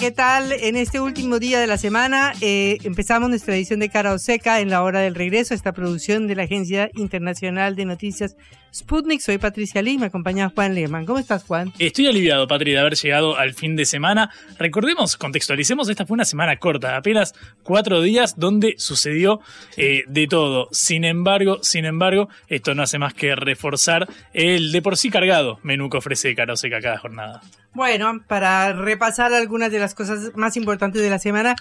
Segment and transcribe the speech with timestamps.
[0.00, 0.52] ¿Qué tal?
[0.52, 4.60] En este último día de la semana eh, empezamos nuestra edición de Cara o Seca
[4.60, 8.34] en la hora del regreso esta producción de la Agencia Internacional de Noticias
[8.74, 9.20] Sputnik.
[9.20, 11.04] Soy Patricia Lee me acompaña Juan Lehmann.
[11.04, 11.72] ¿Cómo estás, Juan?
[11.78, 14.30] Estoy aliviado, Patri, de haber llegado al fin de semana.
[14.58, 19.40] Recordemos, contextualicemos, esta fue una semana corta, apenas cuatro días donde sucedió
[19.76, 20.68] eh, de todo.
[20.70, 25.58] Sin embargo, sin embargo, esto no hace más que reforzar el de por sí cargado
[25.62, 27.42] menú que ofrece Cara o Seca cada jornada.
[27.72, 31.54] Bueno, para repasar algunas de las cosas más importantes de la semana,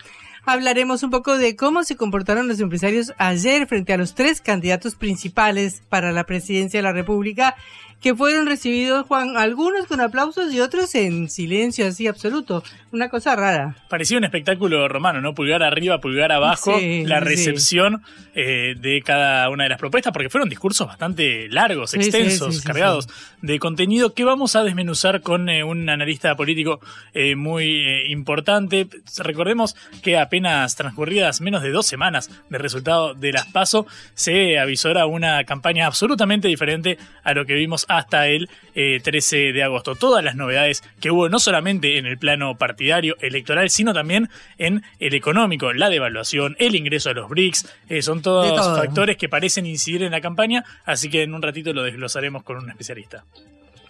[0.44, 4.96] hablaremos un poco de cómo se comportaron los empresarios ayer frente a los tres candidatos
[4.96, 7.56] principales para la presidencia de la República
[8.02, 12.64] que fueron recibidos, Juan, algunos con aplausos y otros en silencio así absoluto.
[12.92, 13.76] Una cosa rara.
[13.90, 15.36] Parecía un espectáculo romano, ¿no?
[15.36, 17.26] Pulgar arriba, pulgar abajo, Sí, la sí.
[17.26, 18.02] recepción
[18.36, 23.08] eh, de cada una de las propuestas, porque fueron discursos bastante largos, extensos, sí, cargados
[23.42, 26.80] de contenido que vamos a desmenuzar con eh, un analista político
[27.14, 28.88] eh, muy eh, importante.
[29.18, 35.06] Recordemos que apenas transcurridas menos de dos semanas de resultado de las PASO, se avisora
[35.06, 39.96] una campaña absolutamente diferente a lo que vimos hasta el eh, 13 de agosto.
[39.96, 44.84] Todas las novedades que hubo no solamente en el plano partidario electoral, sino también en
[45.00, 48.78] el económico, la devaluación, el ingreso a los BRICS, eh, son todos todo.
[48.78, 52.58] factores que parecen incidir en la campaña, así que en un ratito lo desglosaremos con
[52.58, 53.26] un especialista.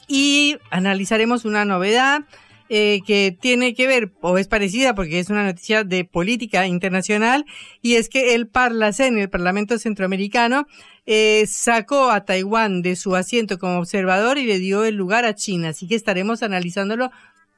[0.08, 2.22] y analizaremos una novedad
[2.70, 7.46] eh, que tiene que ver, o es parecida porque es una noticia de política internacional,
[7.82, 10.68] y es que el Parlacén, el Parlamento Centroamericano,
[11.08, 15.34] eh, sacó a Taiwán de su asiento como observador y le dio el lugar a
[15.34, 15.70] China.
[15.70, 17.10] Así que estaremos analizándolo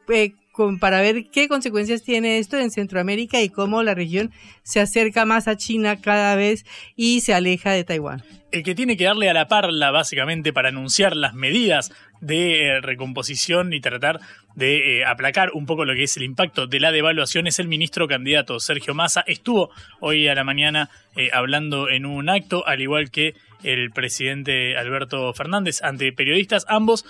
[0.08, 0.34] eh,
[0.80, 4.32] para ver qué consecuencias tiene esto en Centroamérica y cómo la región
[4.64, 8.24] se acerca más a China cada vez y se aleja de Taiwán.
[8.52, 12.82] el que tiene que darle a la parla básicamente para anunciar las medidas de eh,
[12.82, 14.20] recomposición y tratar
[14.56, 17.68] de eh, aplacar un poco lo que es el impacto de la devaluación es el
[17.68, 19.24] ministro candidato Sergio Massa.
[19.28, 23.34] Estuvo hoy a la mañana eh, hablando en un acto, al igual que
[23.64, 26.66] el presidente Alberto Fernández ante periodistas.
[26.68, 27.06] Ambos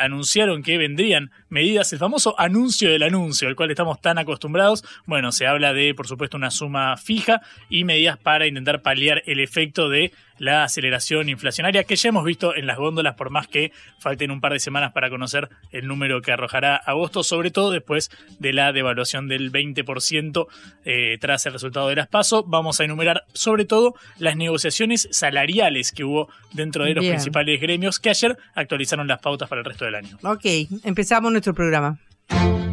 [0.00, 4.84] anunciaron que vendrían medidas, el famoso anuncio del anuncio, al cual estamos tan acostumbrados.
[5.06, 9.38] Bueno, se habla de, por supuesto, una suma fija y medidas para intentar paliar el
[9.38, 13.72] efecto de la aceleración inflacionaria que ya hemos visto en las góndolas, por más que
[13.98, 18.10] falten un par de semanas para conocer el número que arrojará agosto, sobre todo después
[18.38, 20.46] de la devaluación del 20%
[20.84, 22.44] eh, tras el resultado de las PASO.
[22.44, 27.14] Vamos a enumerar sobre todo las negociaciones salariales que hubo dentro de los Bien.
[27.14, 30.18] principales gremios que ayer actualizaron las pautas para el resto del año.
[30.22, 30.44] Ok,
[30.84, 31.98] empezamos nuestro programa.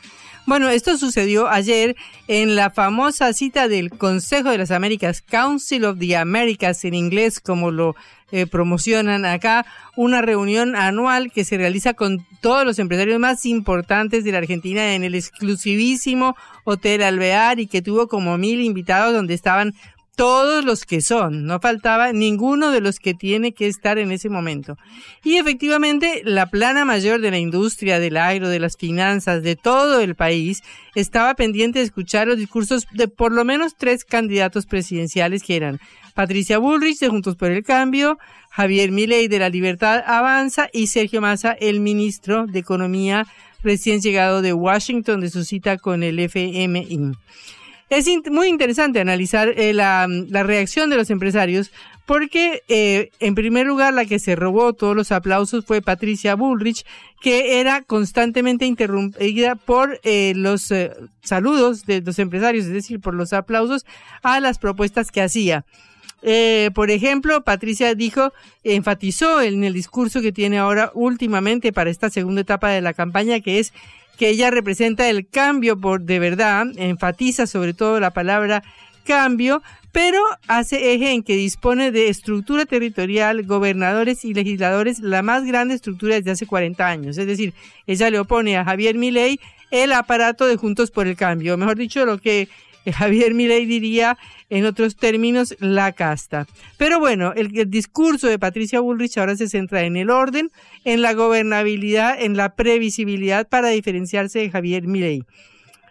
[0.48, 1.96] Bueno, esto sucedió ayer
[2.28, 7.40] en la famosa cita del Consejo de las Américas, Council of the Americas en inglés,
[7.40, 7.96] como lo
[8.32, 14.24] eh, promocionan acá, una reunión anual que se realiza con todos los empresarios más importantes
[14.24, 19.34] de la Argentina en el exclusivísimo Hotel Alvear y que tuvo como mil invitados donde
[19.34, 19.74] estaban
[20.16, 24.30] todos los que son, no faltaba ninguno de los que tiene que estar en ese
[24.30, 24.78] momento.
[25.24, 30.00] Y efectivamente, la plana mayor de la industria, del aero, de las finanzas, de todo
[30.00, 30.64] el país,
[30.96, 35.80] estaba pendiente de escuchar los discursos de por lo menos tres candidatos presidenciales que eran
[36.14, 38.18] Patricia Bullrich de Juntos por el Cambio,
[38.50, 43.28] Javier Milei de La Libertad Avanza y Sergio Massa, el ministro de Economía
[43.66, 47.14] recién llegado de Washington de su cita con el FMI.
[47.90, 50.08] Es muy interesante analizar eh, la,
[50.44, 51.72] reacción de los empresarios
[52.08, 56.86] porque, eh, en primer lugar, la que se robó todos los aplausos fue Patricia Bullrich,
[57.22, 60.72] que era constantemente interrumpida por eh, los
[61.24, 63.86] saludos de los empresarios, es decir, por los aplausos
[64.22, 65.66] a las propuestas que hacía.
[66.74, 68.34] por ejemplo, Patricia dijo,
[68.64, 73.40] enfatizó en el discurso que tiene ahora últimamente para esta segunda etapa de la campaña,
[73.42, 73.74] que es
[74.18, 78.64] que ella representa el cambio por de verdad, enfatiza sobre todo la palabra
[79.06, 85.46] cambio, pero hace eje en que dispone de estructura territorial, gobernadores y legisladores, la más
[85.46, 87.18] grande estructura desde hace 40 años.
[87.18, 87.54] Es decir,
[87.88, 89.40] ella le opone a Javier Milei
[89.72, 92.50] el aparato de Juntos por el Cambio, mejor dicho, lo que
[92.92, 94.18] Javier Milei diría
[94.50, 96.48] en otros términos la casta.
[96.78, 100.52] Pero bueno, el, discurso de Patricia Bullrich ahora se centra en el orden,
[100.84, 105.24] en la gobernabilidad, en la previsibilidad para diferenciarse de Javier Milei.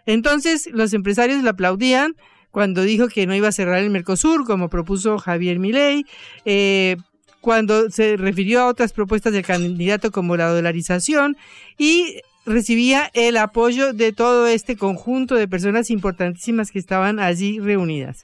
[0.05, 2.15] Entonces, los empresarios le aplaudían
[2.51, 6.05] cuando dijo que no iba a cerrar el Mercosur, como propuso Javier Milei,
[6.45, 6.95] eh,
[7.41, 11.37] cuando se refirió a otras propuestas del candidato como la dolarización
[11.77, 18.23] y recibía el apoyo de todo este conjunto de personas importantísimas que estaban allí reunidas.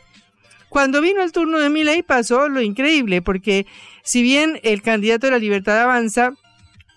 [0.69, 3.65] Cuando vino el turno de Milei pasó lo increíble, porque
[4.03, 6.33] si bien el candidato de la libertad avanza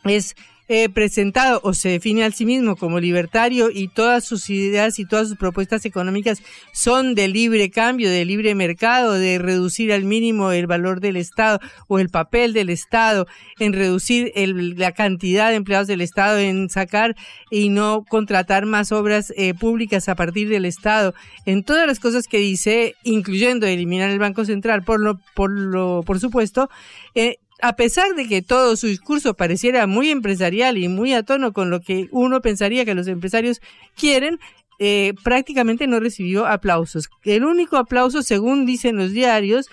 [0.04, 0.36] es
[0.68, 5.04] eh, presentado o se define a sí mismo como libertario y todas sus ideas y
[5.04, 10.52] todas sus propuestas económicas son de libre cambio, de libre mercado, de reducir al mínimo
[10.52, 13.26] el valor del Estado o el papel del Estado,
[13.58, 17.14] en reducir la cantidad de empleados del Estado, en sacar
[17.50, 21.14] y no contratar más obras eh, públicas a partir del Estado,
[21.44, 26.02] en todas las cosas que dice, incluyendo eliminar el Banco Central, por lo, por lo,
[26.04, 26.70] por supuesto,
[27.14, 31.52] eh, a pesar de que todo su discurso pareciera muy empresarial y muy a tono
[31.52, 33.60] con lo que uno pensaría que los empresarios
[33.96, 34.38] quieren,
[34.78, 37.08] eh, prácticamente no recibió aplausos.
[37.22, 39.68] El único aplauso, según dicen los diarios,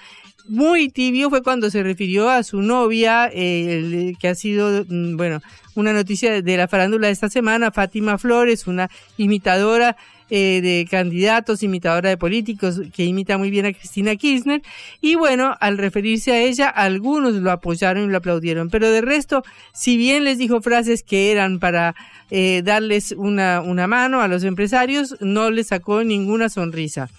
[0.47, 5.41] muy tibio fue cuando se refirió a su novia, eh, que ha sido, mm, bueno,
[5.75, 9.97] una noticia de la farándula de esta semana, Fátima Flores, una imitadora
[10.33, 14.61] eh, de candidatos, imitadora de políticos, que imita muy bien a Cristina Kirchner.
[15.01, 18.69] Y bueno, al referirse a ella, algunos lo apoyaron y lo aplaudieron.
[18.69, 19.43] Pero de resto,
[19.73, 21.95] si bien les dijo frases que eran para
[22.29, 27.09] eh, darles una, una mano a los empresarios, no les sacó ninguna sonrisa.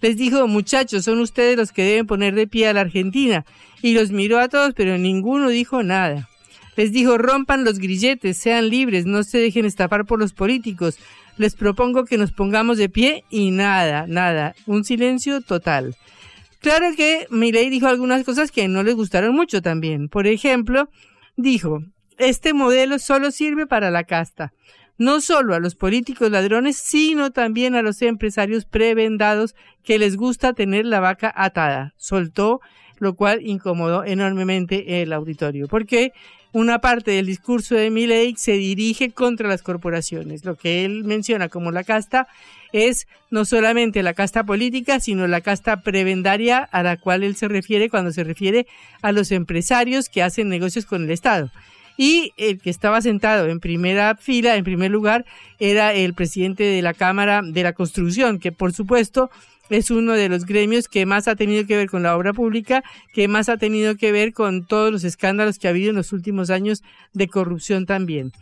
[0.00, 3.44] Les dijo, muchachos, son ustedes los que deben poner de pie a la Argentina.
[3.82, 6.30] Y los miró a todos, pero ninguno dijo nada.
[6.76, 10.98] Les dijo, rompan los grilletes, sean libres, no se dejen estafar por los políticos,
[11.36, 15.96] les propongo que nos pongamos de pie y nada, nada, un silencio total.
[16.60, 20.08] Claro que Milei dijo algunas cosas que no les gustaron mucho también.
[20.08, 20.88] Por ejemplo,
[21.36, 21.80] dijo,
[22.16, 24.52] este modelo solo sirve para la casta,
[24.96, 30.52] no solo a los políticos ladrones, sino también a los empresarios prebendados que les gusta
[30.52, 31.92] tener la vaca atada.
[31.96, 32.60] Soltó,
[32.98, 36.12] lo cual incomodó enormemente el auditorio, porque
[36.54, 40.44] una parte del discurso de Milley se dirige contra las corporaciones.
[40.44, 42.28] Lo que él menciona como la casta
[42.72, 47.48] es no solamente la casta política, sino la casta prebendaria a la cual él se
[47.48, 48.68] refiere cuando se refiere
[49.02, 51.50] a los empresarios que hacen negocios con el Estado.
[51.96, 55.24] Y el que estaba sentado en primera fila, en primer lugar,
[55.58, 59.28] era el presidente de la Cámara de la Construcción, que por supuesto
[59.70, 62.84] es uno de los gremios que más ha tenido que ver con la obra pública,
[63.12, 66.12] que más ha tenido que ver con todos los escándalos que ha habido en los
[66.12, 68.32] últimos años de corrupción también.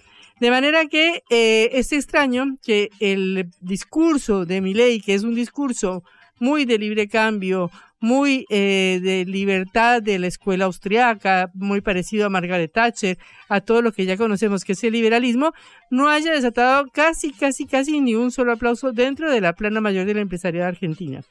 [0.41, 6.03] De manera que eh, es extraño que el discurso de Milei, que es un discurso
[6.41, 7.71] muy de libre cambio,
[8.03, 13.17] muy eh, de libertad de la escuela austriaca, muy parecido a Margaret Thatcher,
[13.49, 15.53] a todo lo que ya conocemos que es el liberalismo,
[15.89, 20.05] no haya desatado casi, casi, casi ni un solo aplauso dentro de la plana mayor
[20.05, 21.23] de la empresarial argentina.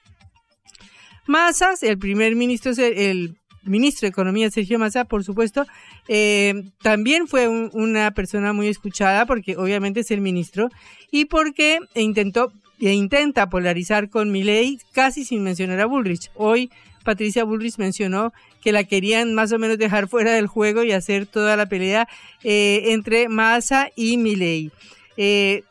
[1.28, 5.66] Massas, el primer ministro, el ministro de Economía, Sergio Massa, por supuesto,
[6.08, 10.70] eh, también fue una persona muy escuchada porque obviamente es el ministro
[11.12, 16.32] y porque intentó e intenta polarizar con Milei casi sin mencionar a Bullrich.
[16.36, 16.72] Hoy
[17.04, 21.26] Patricia Bullrich mencionó que la querían más o menos dejar fuera del juego y hacer
[21.26, 22.08] toda la pelea
[22.44, 24.72] eh, entre Massa y Milei.
[25.18, 25.64] Eh,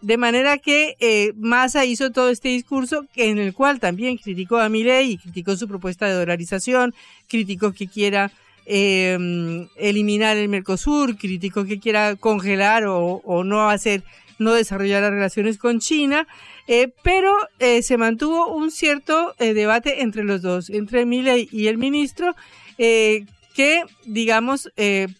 [0.00, 4.68] De manera que eh, Massa hizo todo este discurso en el cual también criticó a
[4.68, 6.94] Milei criticó su propuesta de dolarización,
[7.28, 8.30] criticó que quiera
[8.64, 14.02] eh, eliminar el Mercosur, criticó que quiera congelar o, o no hacer,
[14.38, 16.28] no desarrollar las relaciones con China,
[16.68, 21.66] eh, pero eh, se mantuvo un cierto eh, debate entre los dos, entre Milei y
[21.68, 22.36] el ministro,
[22.76, 24.70] que, digamos,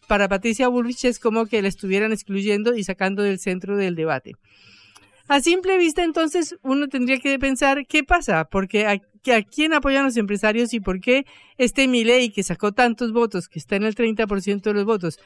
[0.07, 4.37] para Patricia Bullrich es como que la estuvieran excluyendo y sacando del centro del debate.
[5.27, 8.99] A simple vista, entonces, uno tendría que pensar qué pasa, porque a,
[9.43, 11.27] quién apoyan los empresarios y por qué
[11.59, 15.19] este Milei que sacó tantos votos, que está en el 30% de los votos,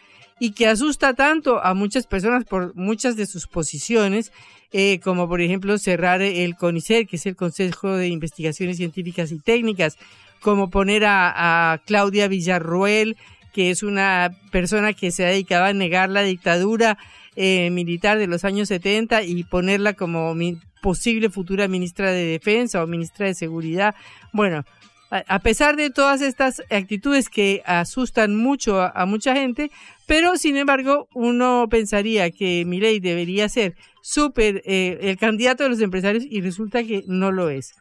[0.43, 4.33] y que asusta tanto a muchas personas por muchas de sus posiciones,
[4.73, 9.39] eh, como por ejemplo cerrar el CONICET, que es el Consejo de Investigaciones Científicas y
[9.39, 9.97] Técnicas,
[10.41, 13.17] como poner a, Claudia Villarroel,
[13.53, 16.99] que es una persona que se ha dedicado a negar la dictadura
[17.37, 22.83] eh, militar de los años 70 y ponerla como mi posible futura ministra de Defensa
[22.83, 23.95] o ministra de Seguridad.
[24.33, 24.65] Bueno,
[25.13, 29.71] a, pesar de todas estas actitudes que asustan mucho a mucha gente,
[30.13, 35.81] pero sin embargo uno pensaría que Milei debería ser súper eh, el candidato de los
[35.81, 37.73] empresarios y resulta que no lo es.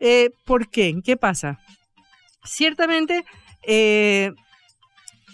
[0.00, 0.96] Eh, ¿Por qué?
[1.04, 1.60] ¿Qué pasa?
[2.44, 3.24] Ciertamente,
[3.62, 4.32] eh,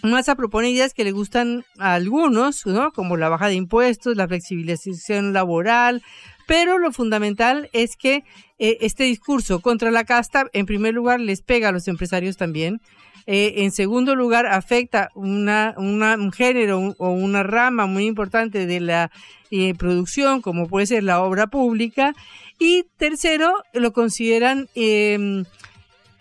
[0.03, 2.91] Massa propone ideas que le gustan a algunos, ¿no?
[2.91, 6.03] como la baja de impuestos, la flexibilización laboral,
[6.45, 8.23] pero lo fundamental es que
[8.59, 12.79] eh, este discurso contra la casta, en primer lugar, les pega a los empresarios también.
[13.27, 18.79] Eh, en segundo lugar, afecta una, una, un género o una rama muy importante de
[18.79, 19.11] la
[19.51, 22.13] eh, producción, como puede ser la obra pública.
[22.59, 25.43] Y tercero, lo consideran eh,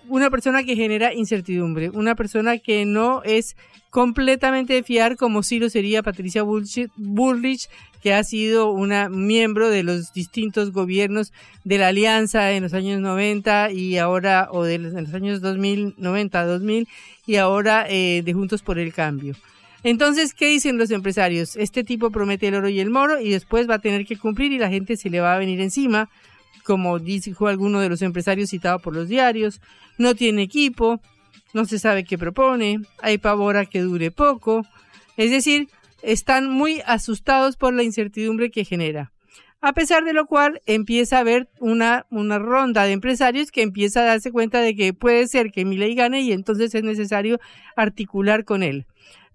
[0.09, 3.57] una persona que genera incertidumbre, una persona que no es
[3.91, 7.69] completamente de fiar como sí lo sería Patricia Bullrich,
[8.03, 11.33] que ha sido una miembro de los distintos gobiernos
[11.65, 16.45] de la Alianza en los años 90 y ahora, o de los, años 2000, 90,
[16.45, 16.89] 2000
[17.27, 19.35] y ahora eh, de Juntos por el Cambio.
[19.85, 21.57] Entonces, ¿qué dicen los empresarios?
[21.57, 24.51] Este tipo promete el oro y el moro y después va a tener que cumplir
[24.51, 26.09] y la gente se le va a venir encima,
[26.65, 29.61] como dijo alguno de los empresarios citado por los diarios.
[29.99, 31.01] No tiene equipo,
[31.53, 34.67] no se sabe qué propone, hay pavor a que dure poco.
[35.17, 35.69] Es decir,
[36.03, 39.13] están muy asustados por la incertidumbre que genera.
[39.61, 44.01] A pesar de lo cual empieza a haber una, una ronda de empresarios que empieza
[44.01, 47.41] a darse cuenta de que puede ser que Milei gane y entonces es necesario
[47.75, 48.85] articular con él.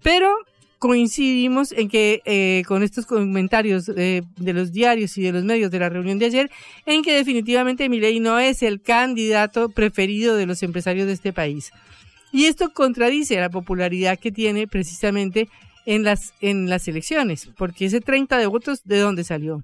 [0.04, 0.32] Pero
[0.80, 5.70] coincidimos en que eh, con estos comentarios eh, de los diarios y de los medios
[5.72, 6.50] de la reunión de ayer,
[6.86, 11.72] en que definitivamente Milei no es el candidato preferido de los empresarios de este país.
[12.32, 15.50] Y esto contradice la popularidad que tiene precisamente
[15.86, 19.64] en las, en las elecciones, porque ese 30 de votos, ¿de dónde salió?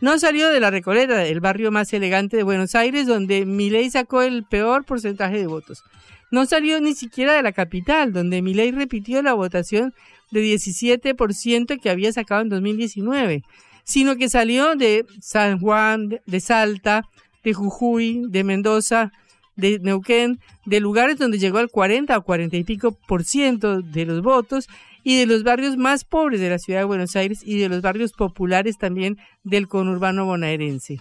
[0.00, 4.22] No salió de la Recoleta, el barrio más elegante de Buenos Aires, donde Milei sacó
[4.22, 5.82] el peor porcentaje de votos.
[6.30, 9.94] No salió ni siquiera de la capital, donde Milei repitió la votación
[10.30, 13.42] de 17% que había sacado en 2019,
[13.84, 17.08] sino que salió de San Juan, de Salta,
[17.44, 19.12] de Jujuy, de Mendoza,
[19.54, 24.04] de Neuquén, de lugares donde llegó al 40 o 40 y pico por ciento de
[24.04, 24.68] los votos
[25.02, 27.80] y de los barrios más pobres de la ciudad de Buenos Aires y de los
[27.80, 30.98] barrios populares también del conurbano bonaerense.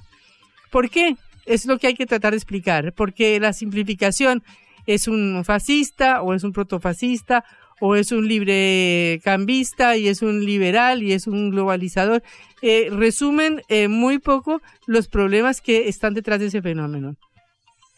[0.71, 1.17] ¿Por qué?
[1.45, 4.43] Es lo que hay que tratar de explicar, porque la simplificación
[4.85, 7.43] es un fascista o es un protofascista
[7.79, 12.23] o es un libre cambista y es un liberal y es un globalizador,
[12.61, 17.15] eh, resumen eh, muy poco los problemas que están detrás de ese fenómeno.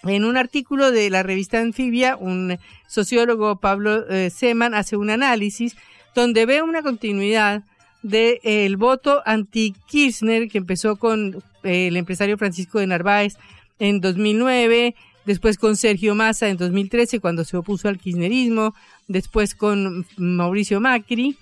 [0.04, 2.58] En un artículo de la revista Anfibia, un
[2.88, 5.76] sociólogo, Pablo eh, Seman, hace un análisis
[6.16, 7.64] donde ve una continuidad
[8.04, 13.36] del de, voto anti-Kirchner que empezó con el empresario Francisco de Narváez
[13.80, 18.74] en 2009, después con Sergio Massa en 2013 cuando se opuso al kirchnerismo,
[19.08, 21.38] después con Mauricio Macri,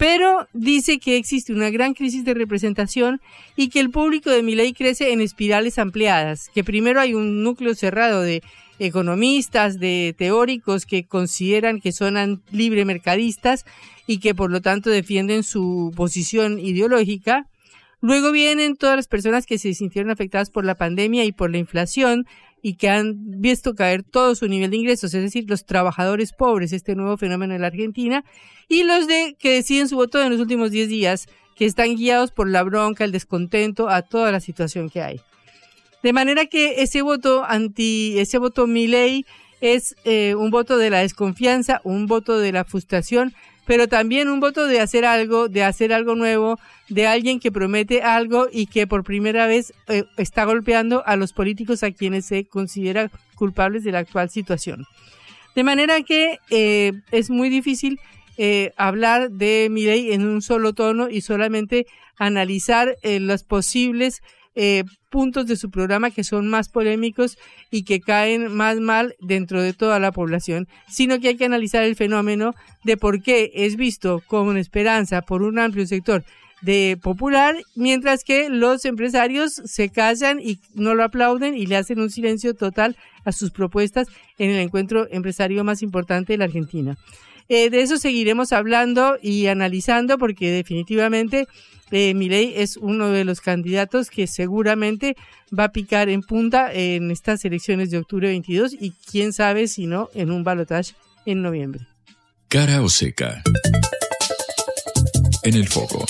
[0.00, 3.20] pero dice que existe una gran crisis de representación
[3.54, 7.74] y que el público de Milei crece en espirales ampliadas, que primero hay un núcleo
[7.74, 8.42] cerrado de
[8.78, 13.66] economistas, de teóricos que consideran que son libre mercadistas
[14.06, 17.46] y que por lo tanto defienden su posición ideológica.
[18.00, 21.58] Luego vienen todas las personas que se sintieron afectadas por la pandemia y por la
[21.58, 22.26] inflación,
[22.62, 26.72] y que han visto caer todo su nivel de ingresos, es decir, los trabajadores pobres,
[26.72, 28.24] este nuevo fenómeno en la Argentina,
[28.68, 32.30] y los de que deciden su voto en los últimos 10 días, que están guiados
[32.30, 35.20] por la bronca, el descontento, a toda la situación que hay.
[36.02, 39.26] De manera que ese voto anti, ese voto mi ley
[39.60, 43.34] es eh, un voto de la desconfianza, un voto de la frustración,
[43.70, 46.58] pero también un voto de hacer algo, de hacer algo nuevo,
[46.88, 51.32] de alguien que promete algo y que por primera vez eh, está golpeando a los
[51.32, 54.86] políticos a quienes se considera culpables de la actual situación.
[55.54, 58.00] De manera que eh, es muy difícil
[58.38, 61.86] eh, hablar de mi ley en un solo tono y solamente
[62.18, 64.20] analizar los posibles
[64.54, 67.38] eh, puntos de su programa que son más polémicos
[67.70, 71.84] y que caen más mal dentro de toda la población, sino que hay que analizar
[71.84, 72.54] el fenómeno
[72.84, 76.24] de por qué es visto con esperanza por un amplio sector
[76.62, 82.00] de popular, mientras que los empresarios se callan y no lo aplauden y le hacen
[82.00, 86.96] un silencio total a sus propuestas en el encuentro empresario más importante de la Argentina.
[87.48, 91.48] Eh, de eso seguiremos hablando y analizando porque definitivamente
[91.90, 95.16] eh, es uno de los candidatos que seguramente
[95.56, 99.86] va a picar en punta en estas elecciones de octubre 22 y quién sabe si
[99.86, 100.94] no en un balotaje
[101.26, 101.86] en noviembre.
[102.48, 103.42] Cara o seca.
[105.42, 106.04] En el foco.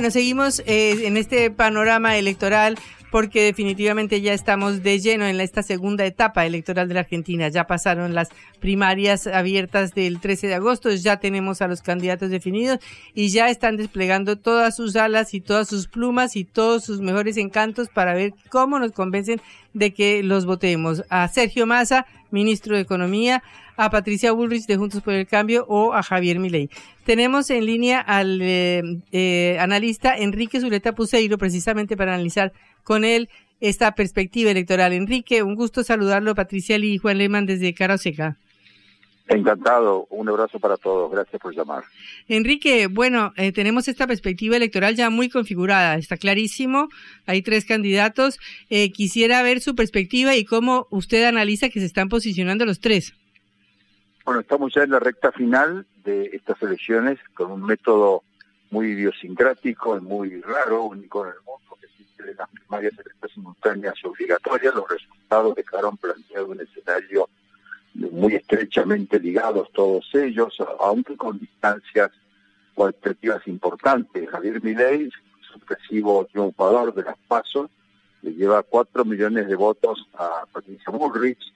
[0.00, 2.78] Bueno, seguimos eh, en este panorama electoral
[3.10, 7.48] porque definitivamente ya estamos de lleno en esta segunda etapa electoral de la Argentina.
[7.48, 8.30] Ya pasaron las
[8.60, 12.78] primarias abiertas del 13 de agosto, ya tenemos a los candidatos definidos
[13.12, 17.36] y ya están desplegando todas sus alas y todas sus plumas y todos sus mejores
[17.36, 19.42] encantos para ver cómo nos convencen
[19.74, 21.04] de que los votemos.
[21.10, 23.42] A Sergio Massa, ministro de Economía,
[23.80, 26.68] a Patricia Bullrich de Juntos por el Cambio o a Javier Milei.
[27.06, 32.52] Tenemos en línea al eh, eh, analista Enrique Zuleta Puseiro precisamente para analizar
[32.84, 34.92] con él esta perspectiva electoral.
[34.92, 38.36] Enrique, un gusto saludarlo, Patricia Lee y Juan Lehmann desde Caroseca.
[39.28, 41.84] Encantado, un abrazo para todos, gracias por llamar.
[42.28, 46.88] Enrique, bueno, eh, tenemos esta perspectiva electoral ya muy configurada, está clarísimo,
[47.24, 48.38] hay tres candidatos.
[48.92, 53.14] quisiera ver su perspectiva y cómo usted analiza que se están posicionando los tres.
[54.30, 58.22] Bueno, estamos ya en la recta final de estas elecciones con un método
[58.70, 63.32] muy idiosincrático y muy raro, único en el mundo, que existe en las primarias electas
[63.34, 64.72] simultáneas obligatorias.
[64.72, 67.28] Los resultados dejaron planteado un escenario
[67.94, 72.12] muy estrechamente ligados todos ellos, aunque con distancias
[72.74, 74.30] cualitativas importantes.
[74.30, 77.68] Javier Milei, sucesivo triunfador de las pasos,
[78.22, 81.52] le lleva cuatro millones de votos a Patricia Bullrich,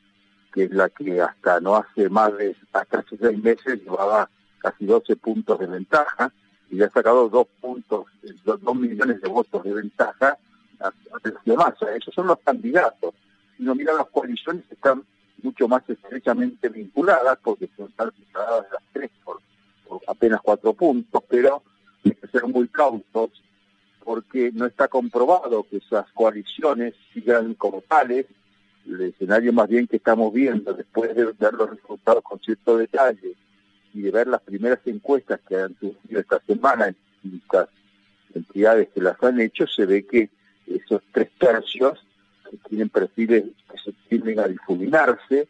[0.54, 4.86] que es la que hasta no hace más de, hasta hace seis meses llevaba casi
[4.86, 6.32] 12 puntos de ventaja
[6.70, 8.06] y le ha sacado dos puntos,
[8.44, 10.38] dos, millones de votos de ventaja
[10.78, 11.96] a, a Massa.
[11.96, 13.14] Esos son los candidatos.
[13.56, 15.02] Si uno mira las coaliciones están
[15.42, 19.40] mucho más estrechamente vinculadas porque son separadas las tres por,
[19.88, 21.64] por apenas cuatro puntos, pero
[22.04, 23.30] hay que ser muy cautos
[24.04, 28.26] porque no está comprobado que esas coaliciones sigan como tales
[28.86, 33.34] el escenario más bien que estamos viendo después de ver los resultados con cierto detalle
[33.92, 37.68] y de ver las primeras encuestas que han surgido esta semana en distintas
[38.34, 40.28] entidades que las han hecho, se ve que
[40.66, 42.04] esos tres tercios
[42.50, 45.48] que tienen perfiles que se tienden a difuminarse,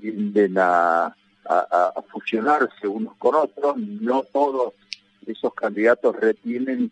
[0.00, 1.14] tienden a,
[1.46, 4.74] a fusionarse unos con otros, no todos
[5.26, 6.90] esos candidatos retienen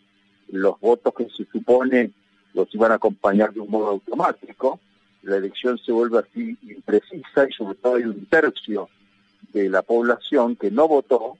[0.49, 2.11] los votos que se supone
[2.53, 4.79] los iban a acompañar de un modo automático,
[5.23, 8.89] la elección se vuelve así imprecisa y sobre todo hay un tercio
[9.53, 11.37] de la población que no votó,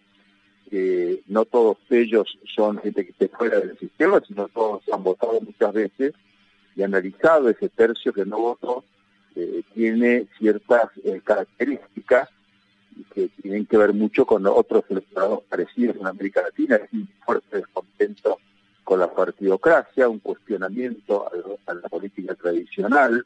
[0.69, 5.39] que no todos ellos son gente que esté fuera del sistema, sino todos han votado
[5.41, 6.13] muchas veces
[6.76, 8.84] y analizado ese tercio que no votó,
[9.36, 12.30] eh, tiene ciertas eh, características
[13.13, 17.58] que tienen que ver mucho con otros electorados parecidos en América Latina, es un fuerte
[17.58, 18.39] descontento
[18.84, 21.30] con la partidocracia, un cuestionamiento
[21.65, 23.26] a la política tradicional,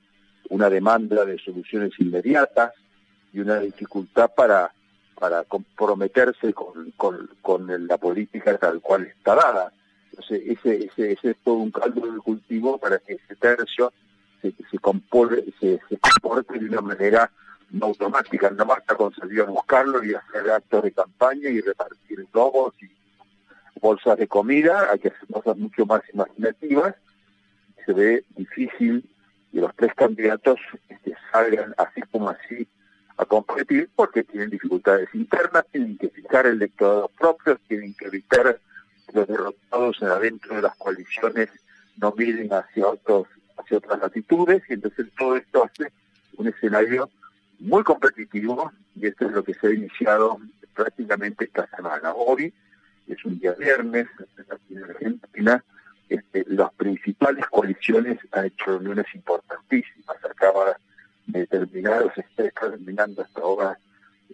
[0.50, 2.74] una demanda de soluciones inmediatas
[3.34, 4.72] y una dificultad para,
[5.20, 9.72] para comprometerse con, con, la política tal cual está dada.
[10.12, 13.92] Entonces, ese, ese, ese es todo un caldo de cultivo para que ese tercio
[14.42, 17.32] se, se, comporte, se, comporte de una manera
[17.72, 18.50] no automática.
[18.52, 22.90] No basta con salir a buscarlo y hacer actos de campaña y repartir globos y
[23.80, 24.88] bolsas de comida.
[24.92, 26.96] Hay que hacer cosas mucho más imaginativas.
[27.86, 29.08] Se ve difícil
[29.52, 32.68] y los tres candidatos este, salgan así como así
[33.18, 38.60] a competir porque tienen dificultades internas, tienen que fijar electorados propios, tienen que evitar
[39.14, 41.50] los derrotados adentro de las coaliciones
[41.98, 45.92] no miren hacia otros hacia otras latitudes y entonces todo esto hace
[46.38, 47.10] un escenario
[47.60, 50.40] muy competitivo y esto es lo que se ha iniciado
[50.76, 52.14] prácticamente esta semana.
[52.14, 52.54] Hoy
[53.08, 54.08] es un día viernes,
[54.52, 55.64] aquí en Argentina,
[56.10, 60.18] este, las principales coaliciones han hecho reuniones importantísimas.
[60.24, 60.78] Acaba
[61.26, 63.80] de terminar, o se está terminando hasta ahora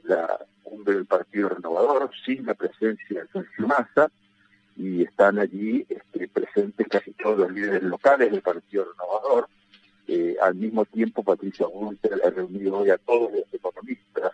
[0.03, 4.11] la cumbre del Partido Renovador, sin la presencia de Sergio Massa,
[4.75, 9.47] y están allí este, presentes casi todos los líderes locales del Partido Renovador.
[10.07, 14.31] Eh, al mismo tiempo, Patricia Gunter ha reunido hoy a todos los economistas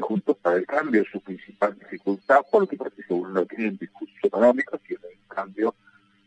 [0.00, 4.78] Juntos para el Cambio, su principal dificultad, porque Patricia Gunter no tiene un discurso económico,
[4.78, 5.74] tiene en cambio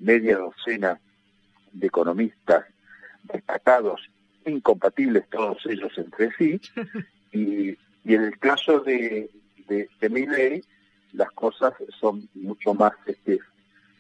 [0.01, 0.99] media docena
[1.71, 2.65] de economistas
[3.23, 4.01] destacados,
[4.45, 6.59] incompatibles todos ellos entre sí,
[7.31, 7.69] y,
[8.05, 9.29] en el caso de,
[9.67, 10.63] de, de
[11.13, 13.39] las cosas son mucho más, este,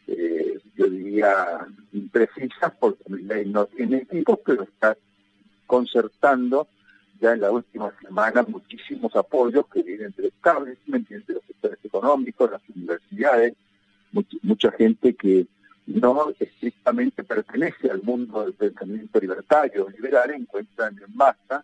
[0.07, 4.97] eh, yo diría, imprecisas, porque Milley no tiene equipos, pero está
[5.67, 6.67] concertando
[7.19, 12.51] ya en la última semana muchísimos apoyos que vienen del establishment, de los sectores económicos,
[12.51, 13.53] las universidades,
[14.41, 15.45] mucha gente que
[15.95, 21.63] no estrictamente pertenece al mundo del pensamiento libertario liberal, encuentran en masa,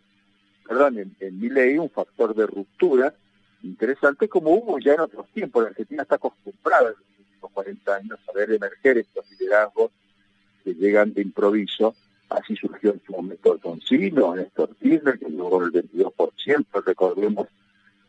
[0.67, 3.13] perdón, en, en un factor de ruptura
[3.63, 5.63] interesante como hubo ya en otros tiempos.
[5.63, 9.91] La Argentina está acostumbrada en los últimos 40 años a ver emerger estos liderazgos
[10.63, 11.95] que llegan de improviso.
[12.29, 17.47] Así surgió en su momento Alfonsino, Néstor Kirchner, que llegó el 22%, recordemos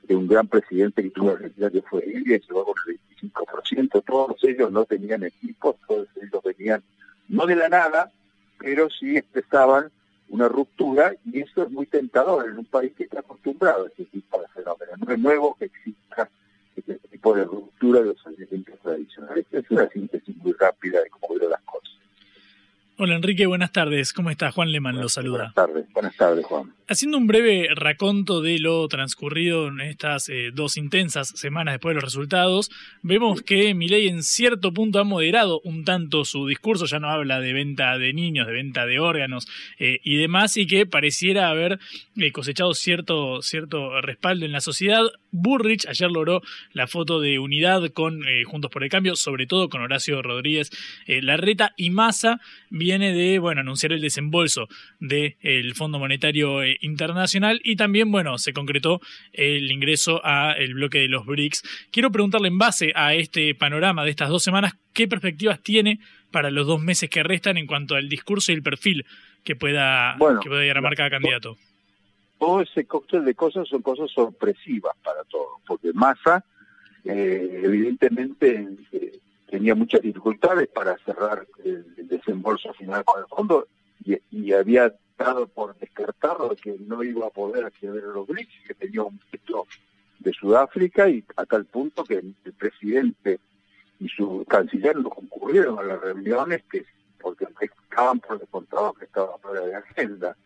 [0.09, 4.43] de un gran presidente que tuvo Argentina que fue Ilia, llegó con el 25%, todos
[4.43, 6.83] ellos no tenían equipos, todos ellos venían
[7.29, 8.11] no de la nada,
[8.59, 9.91] pero sí expresaban
[10.31, 14.07] una ruptura y eso es muy tentador en un país que está acostumbrado a ese
[14.07, 14.99] tipo de fenómenos.
[14.99, 16.31] No es nuevo que exista
[16.75, 19.47] este tipo de ruptura de los elementos tradicionales.
[19.53, 21.98] Es una síntesis muy rápida de cómo veo las cosas.
[23.01, 24.13] Hola Enrique, buenas tardes.
[24.13, 24.51] ¿Cómo está?
[24.51, 25.53] Juan Leman lo saluda.
[25.55, 26.75] Buenas tardes, buenas tardes Juan.
[26.89, 31.95] Haciendo un breve raconto de lo transcurrido en estas eh, dos intensas semanas después de
[31.97, 32.71] los resultados,
[33.03, 37.39] vemos que Milei en cierto punto ha moderado un tanto su discurso, ya no habla
[37.39, 39.47] de venta de niños, de venta de órganos
[39.79, 41.79] eh, y demás, y que pareciera haber
[42.17, 45.03] eh, cosechado cierto, cierto respaldo en la sociedad.
[45.31, 49.81] Burrich ayer logró la foto de unidad con Juntos por el Cambio, sobre todo con
[49.81, 50.71] Horacio Rodríguez
[51.07, 54.69] Larreta y Massa viene de, bueno, anunciar el desembolso
[55.01, 59.01] del Fondo Monetario eh, Internacional y también, bueno, se concretó
[59.33, 61.63] el ingreso al bloque de los BRICS.
[61.91, 66.51] Quiero preguntarle en base a este panorama de estas dos semanas, ¿qué perspectivas tiene para
[66.51, 69.07] los dos meses que restan en cuanto al discurso y el perfil
[69.45, 71.57] que pueda, que pueda llegar a marcar cada candidato?
[72.39, 76.45] Todo ese cóctel de cosas son cosas sorpresivas para todos, porque Massa,
[77.05, 79.19] eh, evidentemente, eh,
[79.51, 83.69] tenía muchas dificultades para cerrar el, desembolso final con el fondo
[84.05, 88.75] y, había dado por descartado que no iba a poder acceder a los BRICS, que
[88.75, 89.67] tenía un veto
[90.21, 93.41] de Sudáfrica y a tal punto que el, presidente
[94.01, 96.87] y su canciller no concurrieron a las reuniones que
[97.21, 100.37] porque estaban por descontado que estaba fuera de agenda.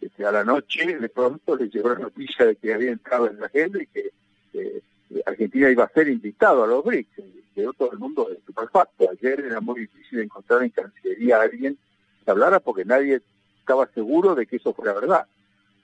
[0.00, 3.40] Este, a la noche de pronto le llegó la noticia de que había entrado en
[3.40, 4.10] la agenda y que
[4.54, 4.82] eh,
[5.26, 7.22] Argentina iba a ser invitado a los BRICS
[7.58, 9.10] quedó todo el mundo estupefacto.
[9.10, 11.76] Ayer era muy difícil encontrar en Cancillería a alguien
[12.24, 13.20] que hablara porque nadie
[13.58, 15.26] estaba seguro de que eso fuera verdad.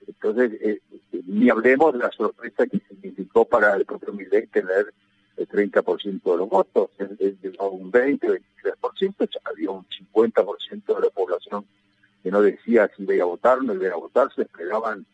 [0.07, 0.81] Entonces, eh,
[1.27, 4.95] ni hablemos de la sorpresa que significó para el propio Milei tener
[5.37, 6.91] el 30% de los votos,
[7.43, 11.67] llegó un 20, 23%, ya había un 50% de la población
[12.25, 15.05] que no decía si iba a votar, no iba a votar, se esperaban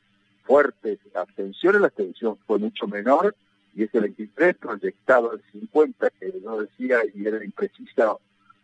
[0.45, 3.35] fuertes abstenciones, la abstención fue mucho menor,
[3.75, 8.21] y ese 23 proyectado al 50, que no decía y era impreciso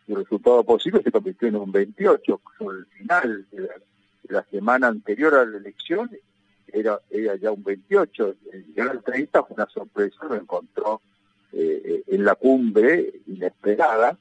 [0.06, 2.40] el resultado posible, se convirtió en un 28.
[2.56, 3.68] Sobre el final de
[4.28, 6.08] la, semana anterior a la elección
[6.68, 8.36] era, era ya un 28.
[8.68, 11.00] Llegar al 30 fue una sorpresa, lo encontró
[11.52, 14.16] eh, en la cumbre inesperada,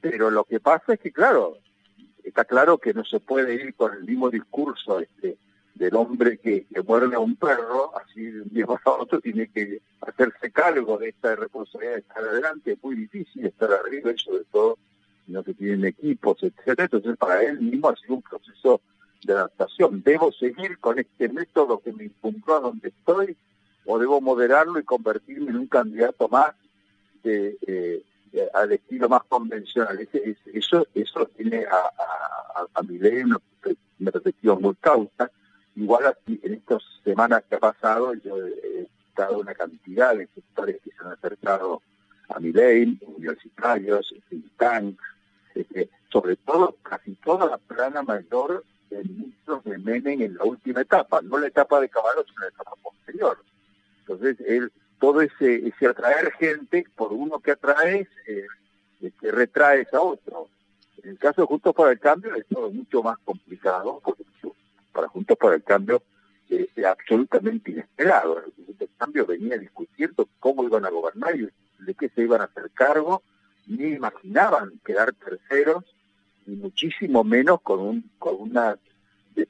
[0.00, 1.58] pero lo que pasa es que, claro,
[2.28, 5.36] está claro que no se puede ir con el mismo discurso este,
[5.74, 9.80] del hombre que, muerde a un perro, así de un día para otro tiene que
[10.00, 14.44] hacerse cargo de esta responsabilidad de estar adelante, es muy difícil estar arriba y sobre
[14.50, 14.78] todo
[15.26, 16.84] si no se tienen equipos, etcétera.
[16.84, 18.80] Entonces para él mismo ha sido un proceso
[19.24, 20.02] de adaptación.
[20.02, 23.36] ¿Debo seguir con este método que me incumplió a donde estoy
[23.84, 26.54] o debo moderarlo y convertirme en un candidato más
[27.24, 28.02] eh,
[28.54, 30.06] al estilo más convencional?
[30.52, 33.38] eso, eso tiene a, a, a mi ley una,
[33.98, 35.30] una perspectiva muy cauta
[35.78, 40.80] Igual así, en estas semanas que ha pasado, yo he estado una cantidad de sectores
[40.82, 41.82] que se han acercado
[42.30, 45.00] a mi ley, universitarios, think tanks,
[45.54, 50.80] este, sobre todo casi toda la plana mayor de ministros de Menem en la última
[50.80, 53.38] etapa, no la etapa de Caballo, sino la etapa posterior.
[54.00, 58.46] Entonces, él, todo ese, ese atraer gente, por uno que atraes, eh,
[59.20, 60.48] que retraes a otro.
[61.02, 64.02] En el caso de Juntos para el Cambio es todo mucho más complicado,
[64.92, 66.02] para Juntos para el Cambio
[66.48, 68.42] es absolutamente inesperado.
[68.78, 71.48] El cambio venía discutiendo cómo iban a gobernar y
[71.84, 73.22] de qué se iban a hacer cargo,
[73.66, 75.84] ni imaginaban quedar terceros,
[76.46, 78.78] ni muchísimo menos con, un, con una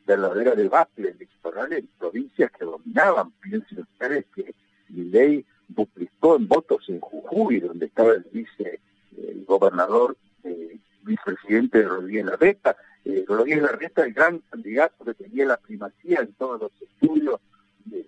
[0.06, 3.30] verdadera debate electoral en provincias que dominaban.
[3.40, 4.54] Piensen ustedes que
[4.88, 8.80] ley duplicó en votos en Jujuy, donde estaba el vice,
[9.16, 12.76] el gobernador, eh, vicepresidente de Rodríguez Larreta.
[13.04, 17.40] Eh, Rodríguez Larreta, el gran candidato que tenía la primacía en todos los estudios
[17.84, 18.06] de,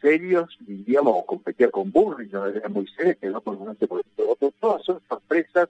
[0.00, 4.52] serios, diríamos, competía con Burri, no era muy serio, quedó con un por voto.
[4.60, 5.68] Todas son sorpresas,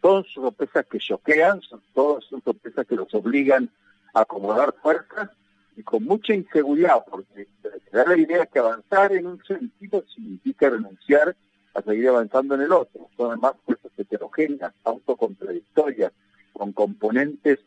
[0.00, 3.68] son sorpresas que choquean, son, todas son sorpresas que los obligan
[4.14, 5.30] a acomodar fuerzas
[5.76, 10.70] y con mucha inseguridad, porque se da la idea que avanzar en un sentido significa
[10.70, 11.36] renunciar
[11.74, 13.10] a seguir avanzando en el otro.
[13.16, 16.12] Son además fuerzas heterogéneas, autocontradictorias,
[16.54, 17.60] con componentes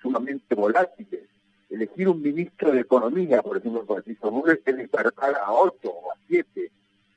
[0.00, 1.28] sumamente volátiles.
[1.68, 6.14] Elegir un ministro de Economía, por ejemplo, Francisco Mures, es despertar a ocho o a
[6.28, 6.70] siete.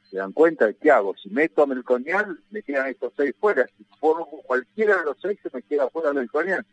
[0.10, 1.16] Se dan cuenta de qué hago.
[1.16, 3.68] Si meto a Melconial, me quedan estos seis fuera.
[3.78, 6.66] Si pongo cualquiera de los seis, se me queda fuera Melconial.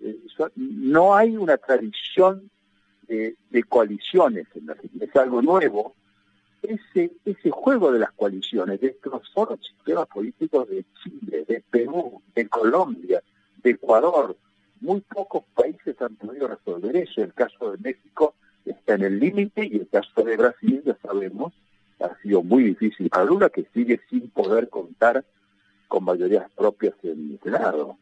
[0.00, 0.16] Eh,
[0.56, 2.50] no hay una tradición
[3.08, 3.36] de,
[3.68, 5.94] coaliciones en Argentina, es algo nuevo.
[6.62, 11.62] Ese, ese juego de las coaliciones, de estos son los sistemas políticos de Chile, de
[11.70, 13.22] Perú, de Colombia,
[13.62, 14.36] de Ecuador,
[14.80, 17.22] muy pocos países han podido resolver eso.
[17.22, 21.52] El caso de México está en el límite y el caso de Brasil, ya sabemos,
[22.00, 25.24] ha sido muy difícil para que sigue sin poder contar
[25.88, 27.96] con mayorías propias en el Senado.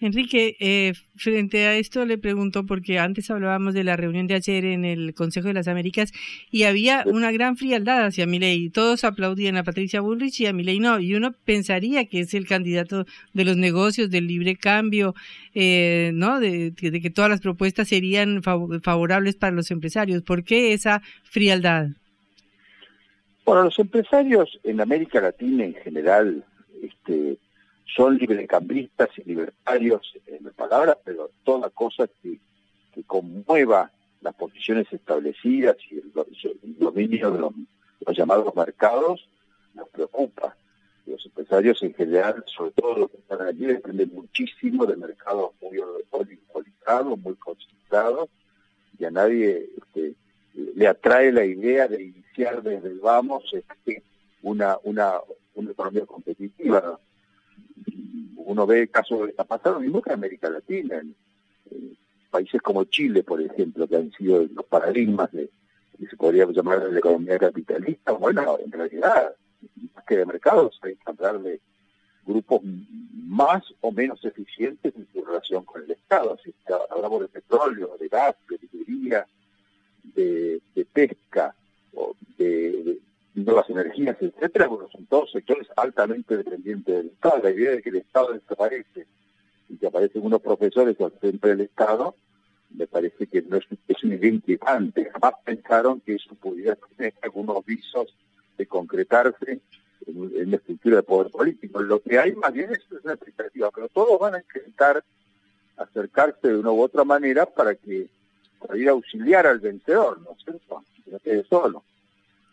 [0.00, 4.64] Enrique, eh, frente a esto le pregunto, porque antes hablábamos de la reunión de ayer
[4.64, 6.12] en el Consejo de las Américas
[6.52, 8.70] y había una gran frialdad hacia Milei.
[8.70, 11.00] Todos aplaudían a Patricia Bullrich y a Milei no.
[11.00, 15.14] Y uno pensaría que es el candidato de los negocios, del libre cambio,
[15.54, 16.38] eh, ¿no?
[16.38, 20.22] De, de, que todas las propuestas serían favorables para los empresarios.
[20.22, 21.88] ¿Por qué esa frialdad?
[23.44, 26.44] Bueno, los empresarios en América Latina en general,
[26.82, 27.38] este
[27.94, 32.38] son librecambistas y libertarios en las palabras, pero toda cosa que,
[33.06, 36.12] conmueva las posiciones establecidas y el,
[36.80, 37.52] dominio de los,
[38.08, 39.28] llamados mercados
[39.72, 40.56] nos preocupa.
[41.06, 45.78] Los empresarios en general, sobre todo los que están allí, dependen muchísimo de mercados muy
[46.10, 48.28] oligopolizados, muy concentrados,
[48.98, 50.14] y a nadie este,
[50.74, 54.02] le atrae la idea de iniciar desde el vamos este,
[54.42, 55.14] una, una,
[55.54, 56.98] una economía competitiva
[58.36, 61.14] uno ve el caso de está pasando mismo que en América Latina, en,
[62.30, 65.50] países como Chile, por ejemplo, que han sido los paradigmas de,
[65.98, 69.34] que se podría llamar de la economía capitalista, bueno, en realidad,
[69.94, 71.60] más que de mercados, hay que hablar de
[72.24, 72.60] grupos
[73.14, 76.34] más o menos eficientes en su relación con el Estado.
[76.34, 76.54] Así
[76.90, 79.26] hablamos de petróleo, de gas, de minería,
[80.14, 80.60] de,
[80.92, 81.54] pesca,
[81.94, 82.98] o de,
[83.44, 87.40] nuevas energías, etcétera, bueno, son todos sectores altamente dependientes del Estado.
[87.42, 89.06] La idea de que el Estado desaparece
[89.68, 92.14] y que aparecen unos profesores al frente del Estado,
[92.70, 95.10] me parece que no es, es un idea.
[95.10, 98.14] Jamás pensaron que eso pudiera tener algunos visos
[98.56, 99.60] de concretarse
[100.06, 101.80] en, la estructura de poder político.
[101.80, 105.02] Lo que hay más bien es una expectativa, pero todos van a intentar
[105.76, 108.08] acercarse de una u otra manera para que
[108.58, 110.82] para ir a auxiliar al vencedor, ¿no es cierto?
[111.04, 111.84] Que no quede solo.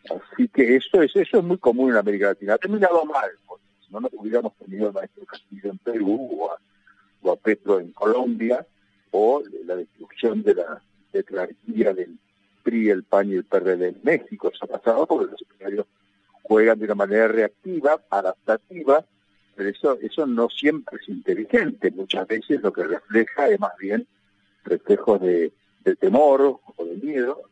[0.09, 2.55] Así que eso es, eso es muy común en América Latina.
[2.55, 6.29] Ha terminado mal, porque si no, no hubiéramos tenido al maestro Castillo en Perú
[7.21, 8.65] o a, Petro en Colombia,
[9.11, 12.17] o la destrucción de la declaratoria del
[12.63, 14.51] PRI, el PAN y el PRD en México.
[14.53, 15.87] Eso ha pasado porque los empresarios
[16.43, 19.03] juegan de una manera reactiva, adaptativa,
[19.55, 21.89] pero eso, eso no siempre es inteligente.
[21.91, 24.05] Muchas veces lo que refleja es más bien
[24.63, 25.51] reflejos de
[25.99, 27.49] temor o de miedo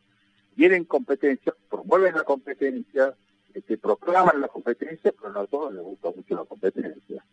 [0.54, 3.14] quieren competencia, promueven la competencia,
[3.52, 7.24] este, proclaman la competencia, pero no a todos les gusta mucho la competencia.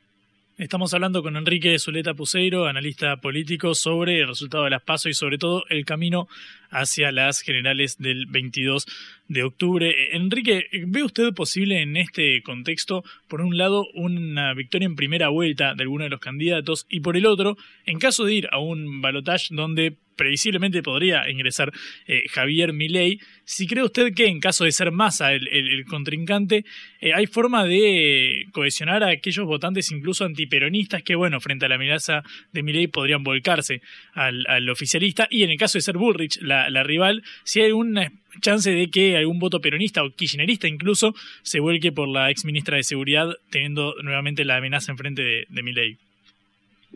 [0.58, 5.16] Estamos hablando con Enrique Zuleta Puseiro, analista político, sobre el resultado de las PASO y
[5.16, 6.28] sobre todo el camino
[6.70, 8.86] hacia las generales del 22
[9.32, 10.14] de octubre.
[10.16, 15.74] Enrique, ¿ve usted posible en este contexto, por un lado, una victoria en primera vuelta
[15.74, 19.02] de alguno de los candidatos y por el otro, en caso de ir a un
[19.02, 21.72] balotaje donde previsiblemente podría ingresar
[22.06, 23.20] eh, Javier Milei.
[23.44, 26.64] Si cree usted que en caso de ser Massa el, contrincante,
[27.00, 31.76] eh, hay forma de cohesionar a aquellos votantes incluso antiperonistas que, bueno, frente a la
[31.76, 33.82] amenaza de Milei podrían volcarse
[34.14, 35.28] al, oficialista.
[35.30, 39.18] Y en el caso de ser Bullrich la, rival, si hay una chance de que
[39.22, 43.96] algún voto peronista o kirchnerista incluso se vuelque por la ex ministra de Seguridad teniendo
[44.04, 45.98] nuevamente la amenaza enfrente de, de Milei.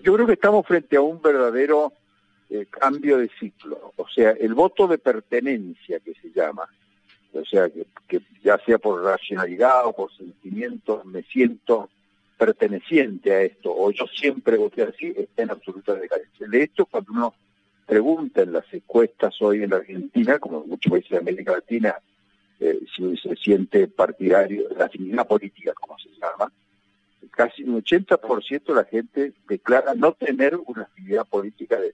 [0.03, 1.93] Yo creo que estamos frente a un verdadero
[2.49, 6.69] eh, cambio de ciclo, o sea, el voto de pertenencia que se llama,
[7.33, 7.69] o sea,
[8.07, 11.89] que, ya sea por racionalidad o por sentimiento, me siento
[12.37, 16.47] perteneciente a esto, o yo siempre voté así, está en absoluta decadencia.
[16.47, 17.33] De hecho, cuando uno
[17.87, 21.95] pregunta en las encuestas hoy en la Argentina, como en muchos países de América Latina,
[22.59, 26.51] eh, si se siente partidario la afinidad política, como se llama,
[27.31, 31.93] casi un 80% de la gente declara no tener una afinidad política de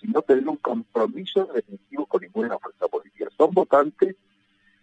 [0.00, 3.28] sino tener un compromiso definitivo con ninguna fuerza política.
[3.36, 4.16] Son votantes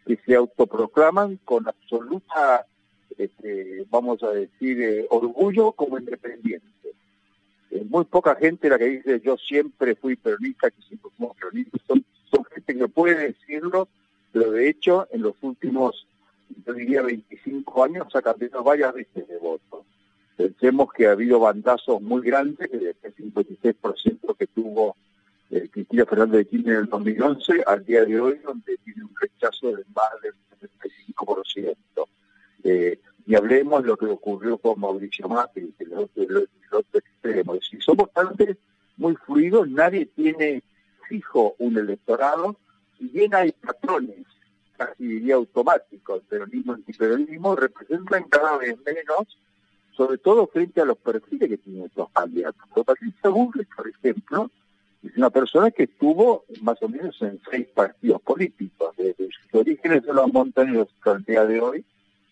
[0.06, 2.66] que se autoproclaman con absoluta,
[3.18, 6.70] este, vamos a decir, eh, orgullo como independientes.
[7.72, 11.78] Es muy poca gente la que dice yo siempre fui peronista, que siempre fui peronista.
[11.88, 13.88] Son, son gente que puede decirlo,
[14.36, 16.06] pero de hecho en los últimos,
[16.66, 19.86] yo diría 25 años ha cambiado varias veces de voto.
[20.36, 24.98] Pensemos que ha habido bandazos muy grandes, el 56% que tuvo
[25.50, 29.16] eh, Cristina Fernández de Kirchner en el 2011 al día de hoy, donde tiene un
[29.18, 30.34] rechazo de más del
[31.16, 31.76] 75%.
[32.66, 37.56] Eh, y hablemos lo que ocurrió con Mauricio Macri, el otro, el, otro extremo.
[37.62, 38.58] Si somos bastante
[38.98, 40.62] muy fluidos, nadie tiene
[41.08, 42.58] fijo un electorado,
[43.00, 44.26] y bien hay patrones,
[44.78, 49.38] casi diría automáticos, peronismo, antiperonismo, representan cada vez menos
[49.96, 52.62] sobre todo frente a los perfiles que tienen estos candidatos.
[52.86, 54.52] Patricia Bullrich, por ejemplo,
[55.04, 58.94] es una persona que estuvo más o menos en seis partidos políticos.
[58.98, 61.86] Desde sus orígenes de los montañeros hasta el día de hoy,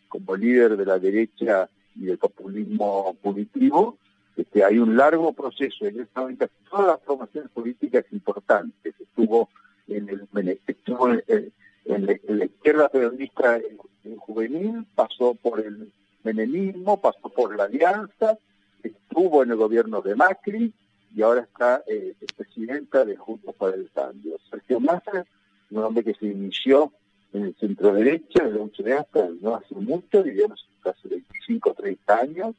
[0.10, 3.98] como líder de la derecha y del populismo punitivo,
[4.36, 8.94] este, hay un largo proceso en casi todas las formaciones políticas importantes.
[9.00, 9.50] Estuvo
[9.98, 11.52] en el estuvo en,
[11.86, 13.60] la, izquierda peronista
[14.04, 15.92] en juvenil, pasó por el
[16.24, 18.38] menemismo, pasó por la alianza,
[18.82, 20.74] estuvo en el gobierno de Macri
[21.16, 24.38] y ahora está eh, presidenta de Juntos para el Cambio.
[24.50, 25.26] Sergio Massa,
[25.70, 26.92] un hombre que se inició
[27.34, 32.18] en el centro derecha, en el hasta no hace mucho, diríamos hace 25 o 30
[32.18, 32.56] años.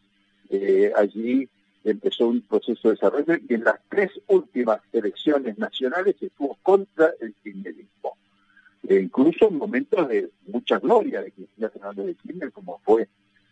[0.50, 1.48] Eh, allí
[1.84, 7.34] empezó un proceso de desarrollo y en las tres últimas elecciones nacionales estuvo contra el
[7.42, 8.16] kirchnerismo.
[8.88, 13.08] E incluso en momentos de mucha gloria de Cristina Fernández de Kirchner, como fue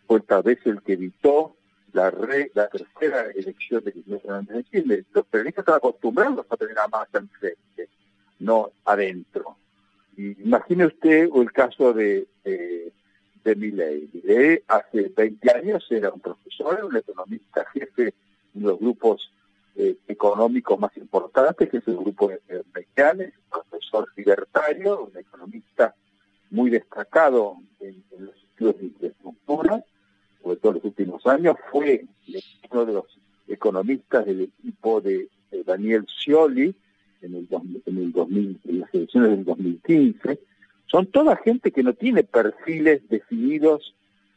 [0.07, 1.57] fue tal vez el que evitó
[1.92, 2.12] la,
[2.55, 5.05] la tercera elección de Cristina Fernández de Chile.
[5.12, 7.88] Los peronistas están acostumbrados a tener a Massa enfrente,
[8.40, 9.57] no adentro.
[10.16, 12.92] Imagine usted el caso de, eh,
[13.44, 14.11] de Milley.
[14.12, 18.14] Milley hace 20 años era un profesor, un economista jefe
[18.55, 19.33] de los grupos
[19.76, 25.94] eh, económicos más importantes, que es el grupo de un profesor libertario, un economista
[26.50, 29.85] muy destacado en, en los estudios de infraestructura,
[30.42, 32.05] sobre todo en los últimos años, fue
[32.70, 33.05] uno de los
[33.48, 35.28] economistas del equipo de,
[35.66, 36.74] Daniel Scioli
[37.20, 37.46] en, el,
[37.87, 40.40] en, el 2000, en las elecciones del 2015.
[40.92, 43.94] Son toda gente que no tiene perfiles definidos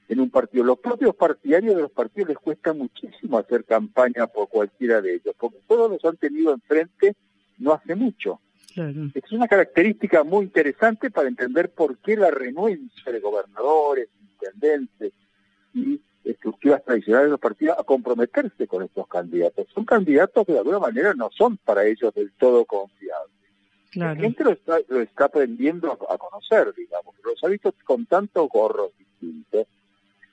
[0.07, 0.63] en un partido.
[0.63, 5.35] Los propios partidarios de los partidos les cuesta muchísimo hacer campaña por cualquiera de ellos,
[5.37, 7.13] porque todos los han tenido enfrente
[7.57, 8.39] no hace mucho.
[8.73, 15.11] Es una característica muy interesante para entender por qué la renuencia de gobernadores, intendentes,
[15.73, 19.67] y estructuras tradicionales de los partidos a comprometerse con estos candidatos.
[19.73, 23.34] Son candidatos que de alguna manera no son para ellos del todo confiables.
[23.95, 28.49] La gente lo está, lo está aprendiendo a, conocer, digamos, los ha visto con tantos
[28.49, 29.67] gorros distintos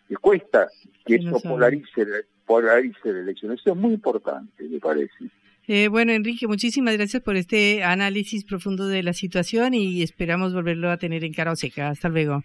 [0.09, 0.69] que cuesta
[1.05, 2.07] que eso polarice,
[2.47, 3.53] polarice la elección.
[3.53, 5.31] Eso es muy importante, me parece.
[5.69, 10.91] Eh, bueno, Enrique, muchísimas gracias por este análisis profundo de la situación y esperamos volverlo
[10.91, 11.89] a tener en cara o seca.
[11.89, 12.43] Hasta luego.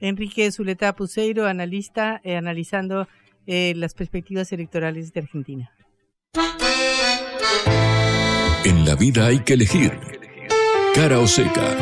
[0.00, 3.08] Enrique Zuleta Puseiro, analista, eh, analizando
[3.46, 5.70] eh, las perspectivas electorales de Argentina.
[8.64, 9.92] En la vida hay que elegir.
[10.96, 11.76] Cara o seca.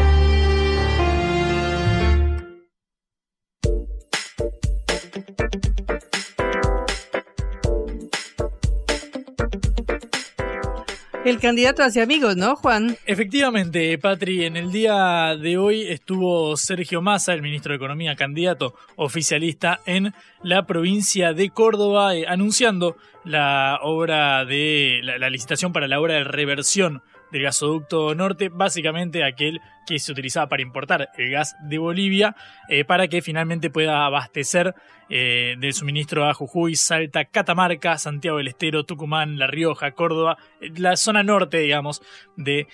[11.25, 12.97] El candidato hacia amigos, ¿no, Juan?
[13.07, 18.75] Efectivamente, Patri, en el día de hoy estuvo Sergio Massa, el ministro de Economía, candidato
[18.97, 20.13] oficialista en
[20.43, 26.15] la provincia de Córdoba, eh, anunciando la obra de la, la licitación para la obra
[26.15, 27.01] de reversión
[27.35, 32.37] del gasoducto norte, básicamente aquel que se utilizaba para importar el gas de Bolivia,
[32.69, 34.73] eh, para que finalmente pueda abastecer
[35.11, 40.71] eh, del suministro a Jujuy, Salta, Catamarca, Santiago del Estero, Tucumán, La Rioja, Córdoba, eh,
[40.77, 42.03] la zona norte, digamos,
[42.37, 42.69] de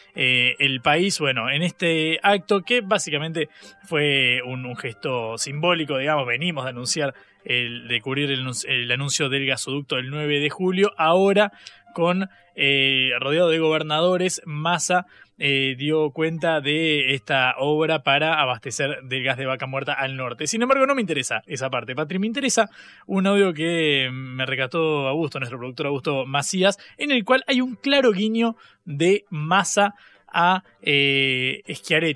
[0.83, 1.19] país.
[1.19, 3.49] Bueno, en este acto que básicamente
[3.85, 9.47] fue un, gesto simbólico, digamos, venimos de anunciar el, de cubrir el, el, anuncio del
[9.47, 10.93] gasoducto el 9 de julio.
[10.99, 11.51] Ahora
[11.95, 15.07] con eh, rodeado de gobernadores, Massa
[15.43, 20.47] eh, dio cuenta de esta obra para abastecer del gas de vaca muerta al norte.
[20.47, 22.19] Sin embargo, no me interesa esa parte, Patri.
[22.19, 22.69] Me interesa
[23.07, 27.75] un audio que me recató Augusto, nuestro productor Augusto Macías, en el cual hay un
[27.77, 29.95] claro guiño de Massa
[30.33, 31.63] a eh,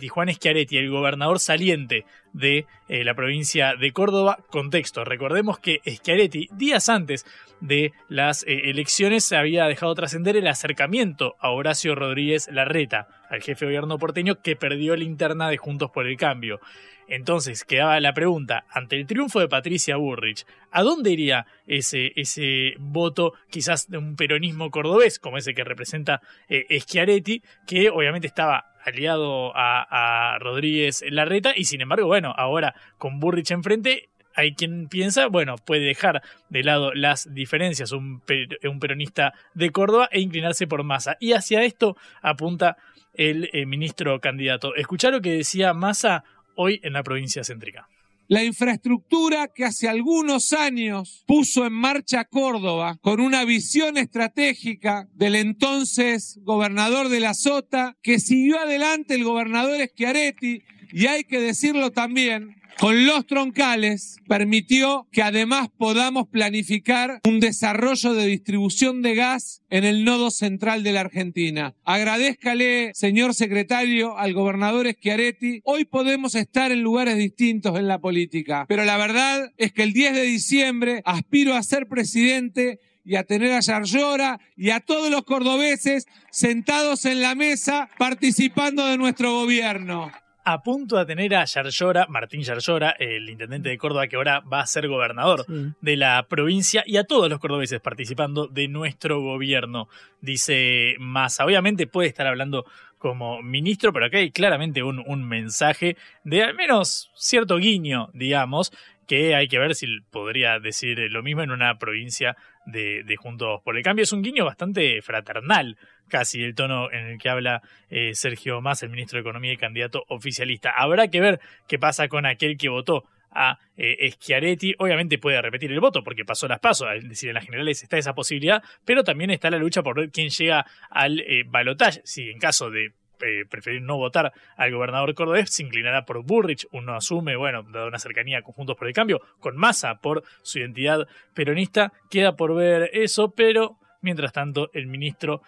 [0.09, 4.39] Juan Schiaretti, el gobernador saliente de eh, la provincia de Córdoba.
[4.51, 7.27] Contexto, recordemos que Schiaretti, días antes
[7.61, 13.43] de las eh, elecciones, se había dejado trascender el acercamiento a Horacio Rodríguez Larreta, al
[13.43, 16.61] jefe de gobierno porteño que perdió la interna de Juntos por el Cambio.
[17.09, 22.75] Entonces quedaba la pregunta, ante el triunfo de Patricia Burrich, ¿a dónde iría ese, ese
[22.79, 28.67] voto quizás de un peronismo cordobés, como ese que representa eh, Schiaretti, que obviamente estaba
[28.85, 35.29] aliado a, Rodríguez Larreta y sin embargo, bueno, ahora con Burrich enfrente, hay quien piensa,
[35.29, 41.17] bueno, puede dejar de lado las diferencias un, peronista de Córdoba e inclinarse por Massa.
[41.21, 42.77] Y hacia esto apunta
[43.15, 44.75] el eh, ministro candidato.
[44.75, 46.25] Escuchá lo que decía Massa
[46.57, 47.89] hoy en la provincia céntrica.
[48.27, 55.35] La infraestructura que hace algunos años puso en marcha Córdoba con una visión estratégica del
[55.35, 61.91] entonces gobernador de la Sota, que siguió adelante el gobernador Schiaretti, y hay que decirlo
[61.91, 69.63] también, con los troncales permitió que además podamos planificar un desarrollo de distribución de gas
[69.71, 71.75] en el nodo central de la Argentina.
[71.85, 75.61] Agradezcale, señor secretario, al gobernador Schiaretti.
[75.65, 79.93] Hoy podemos estar en lugares distintos en la política, pero la verdad es que el
[79.93, 85.11] 10 de diciembre aspiro a ser presidente y a tener a Yarlora y a todos
[85.11, 90.11] los cordobeses sentados en la mesa participando de nuestro gobierno
[90.45, 94.61] a punto de tener a Yarlora, Martín Yarlora, el intendente de Córdoba que ahora va
[94.61, 95.47] a ser gobernador
[95.81, 99.89] de la provincia y a todos los cordobeses participando de nuestro gobierno,
[100.21, 101.47] dice Massa.
[101.47, 102.67] Obviamente puede estar hablando
[102.99, 108.73] como ministro, pero acá hay claramente un, un mensaje de al menos cierto guiño, digamos,
[109.07, 112.37] que hay que ver si podría decir lo mismo en una provincia
[112.67, 114.03] de, de Juntos por el Cambio.
[114.03, 115.77] Es un guiño bastante fraternal
[116.09, 119.57] casi el tono en el que habla eh, Sergio Más, el ministro de Economía y
[119.57, 120.71] candidato oficialista.
[120.71, 124.75] Habrá que ver qué pasa con aquel que votó a eh, Schiaretti.
[124.79, 127.99] Obviamente puede repetir el voto porque pasó las pasos, es decir, en las generales está
[127.99, 132.01] esa posibilidad, pero también está la lucha por ver quién llega al eh, balotaje.
[132.05, 132.93] Si en caso de
[133.23, 137.89] eh, preferir no votar al gobernador cordobés, se inclinará por Burrich, uno asume, bueno, dado
[137.89, 142.55] una cercanía con Juntos por el Cambio, con Massa por su identidad peronista, queda por
[142.55, 145.43] ver eso, pero mientras tanto el ministro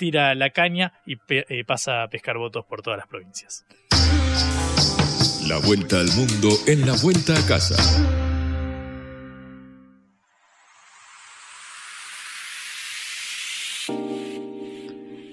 [0.00, 3.66] tira la caña y eh, pasa a pescar votos por todas las provincias.
[5.46, 7.76] La vuelta al mundo en la vuelta a casa.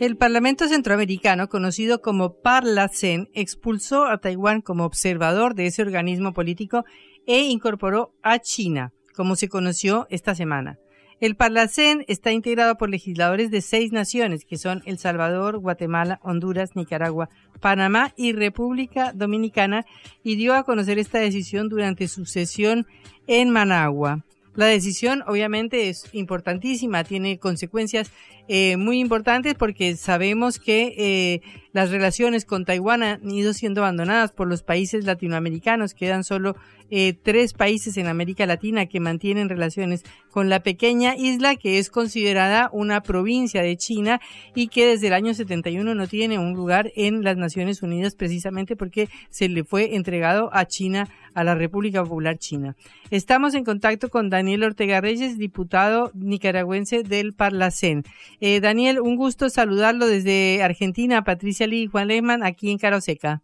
[0.02, 6.84] El Parlamento Centroamericano, conocido como Parlacen, expulsó a Taiwán como observador de ese organismo político
[7.26, 10.78] e incorporó a China, como se conoció esta semana.
[11.20, 16.76] El Parlacén está integrado por legisladores de seis naciones, que son El Salvador, Guatemala, Honduras,
[16.76, 19.86] Nicaragua, Panamá y República Dominicana,
[20.24, 22.86] y dio a conocer esta decisión durante su sesión
[23.26, 24.24] en Managua.
[24.54, 28.12] La decisión obviamente es importantísima, tiene consecuencias
[28.48, 31.42] eh, muy importantes porque sabemos que eh,
[31.74, 35.94] las relaciones con Taiwán han ido siendo abandonadas por los países latinoamericanos.
[35.94, 36.56] Quedan solo
[36.90, 41.90] eh, tres países en América Latina que mantienen relaciones con la pequeña isla que es
[41.90, 44.22] considerada una provincia de China
[44.56, 48.76] y que desde el año 71 no tiene un lugar en las Naciones Unidas precisamente
[48.78, 52.76] porque se le fue entregado a China, a la República Popular China.
[53.12, 58.04] Estamos en contacto con Daniel Ortega Reyes, diputado nicaragüense del Parlacén.
[58.40, 63.42] Eh, Daniel, un gusto saludarlo desde Argentina, Patricia Lee y Juan Lehmann, aquí en Caroseca.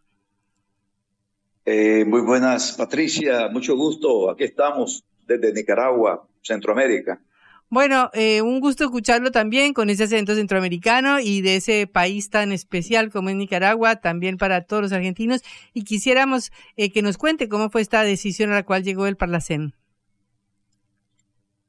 [1.66, 4.30] Eh, muy buenas, Patricia, mucho gusto.
[4.30, 7.22] Aquí estamos desde Nicaragua, Centroamérica.
[7.70, 12.52] Bueno, eh, un gusto escucharlo también con ese acento centroamericano y de ese país tan
[12.52, 15.42] especial como es Nicaragua, también para todos los argentinos.
[15.74, 19.18] Y quisiéramos eh, que nos cuente cómo fue esta decisión a la cual llegó el
[19.18, 19.74] Parlacén.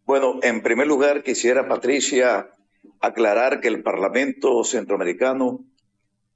[0.04, 2.50] Bueno, en primer lugar quisiera, Patricia,
[3.06, 5.64] aclarar que el Parlamento Centroamericano,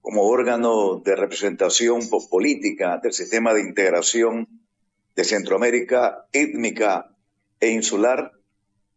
[0.01, 2.01] como órgano de representación
[2.31, 4.49] política del sistema de integración
[5.15, 7.15] de Centroamérica étnica
[7.61, 8.33] e insular,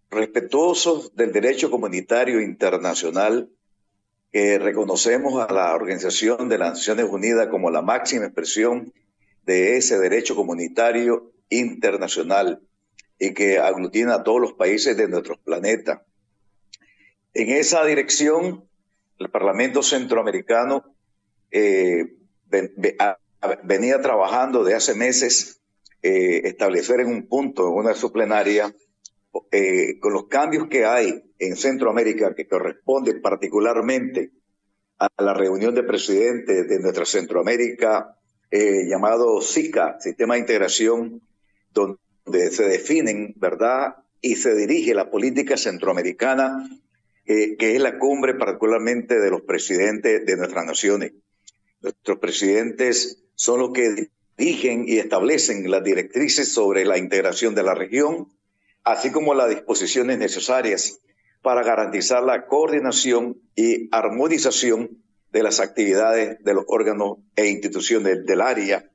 [0.09, 3.49] respetuosos del derecho comunitario internacional,
[4.31, 8.93] que reconocemos a la Organización de las Naciones Unidas como la máxima expresión
[9.45, 12.61] de ese derecho comunitario internacional
[13.19, 16.05] y que aglutina a todos los países de nuestro planeta.
[17.33, 18.67] En esa dirección,
[19.19, 20.95] el Parlamento Centroamericano
[21.49, 22.05] eh,
[23.63, 25.61] venía trabajando de hace meses
[26.01, 28.75] eh, establecer en un punto, en una subplenaria,
[29.51, 34.31] eh, con los cambios que hay en Centroamérica, que corresponde particularmente
[34.97, 38.17] a la reunión de presidentes de nuestra Centroamérica,
[38.49, 41.21] eh, llamado SICA, Sistema de Integración,
[41.71, 43.95] donde se definen, ¿verdad?
[44.19, 46.67] Y se dirige la política centroamericana,
[47.25, 51.13] que es la cumbre particularmente de los presidentes de nuestras naciones.
[51.81, 57.75] Nuestros presidentes son los que dirigen y establecen las directrices sobre la integración de la
[57.75, 58.27] región,
[58.83, 60.99] así como las disposiciones necesarias
[61.41, 65.01] para garantizar la coordinación y armonización
[65.31, 68.91] de las actividades de los órganos e instituciones del área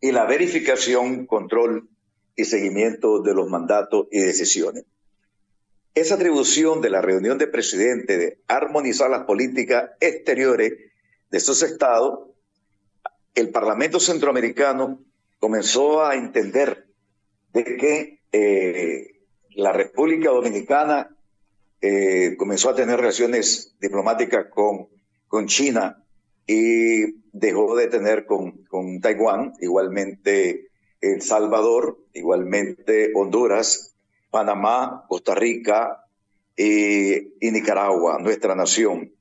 [0.00, 1.88] y la verificación, control
[2.36, 4.84] y seguimiento de los mandatos y decisiones.
[5.94, 10.72] Esa atribución de la reunión de presidentes de armonizar las políticas exteriores
[11.30, 12.30] de esos estados,
[13.34, 15.04] el Parlamento Centroamericano
[15.38, 16.86] comenzó a entender
[17.52, 19.18] de que eh,
[19.50, 21.16] la República Dominicana
[21.80, 24.88] eh, comenzó a tener relaciones diplomáticas con,
[25.28, 26.04] con China
[26.46, 30.70] y dejó de tener con, con Taiwán, igualmente
[31.00, 33.87] El Salvador, igualmente Honduras,
[34.30, 36.04] Panamá, Costa Rica
[36.56, 39.12] y, Nicaragua, nuestra nación.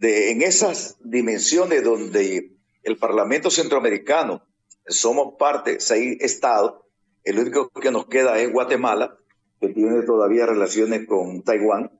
[0.00, 4.42] En esas dimensiones donde el Parlamento Centroamericano
[4.86, 6.84] somos parte, seis estados,
[7.24, 9.16] el único que nos queda es Guatemala,
[9.60, 11.90] que tiene todavía relaciones con Taiwán,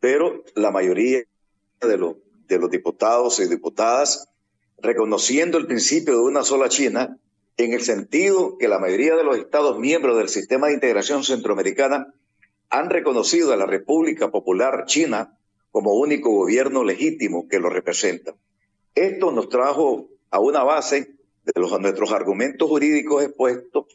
[0.00, 1.22] pero la mayoría
[1.80, 2.16] de los,
[2.46, 4.28] de los diputados y diputadas,
[4.78, 7.18] reconociendo el principio de una sola China,
[7.56, 12.14] en el sentido que la mayoría de los estados miembros del sistema de integración centroamericana
[12.68, 15.38] han reconocido a la República Popular China
[15.70, 18.34] como único gobierno legítimo que lo representa.
[18.94, 23.86] Esto nos trajo a una base de los, nuestros argumentos jurídicos expuestos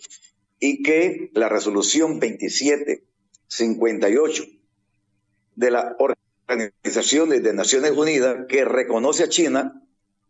[0.59, 3.03] y que la resolución 27
[3.47, 4.43] 58
[5.55, 9.83] de la Organización de Naciones Unidas que reconoce a China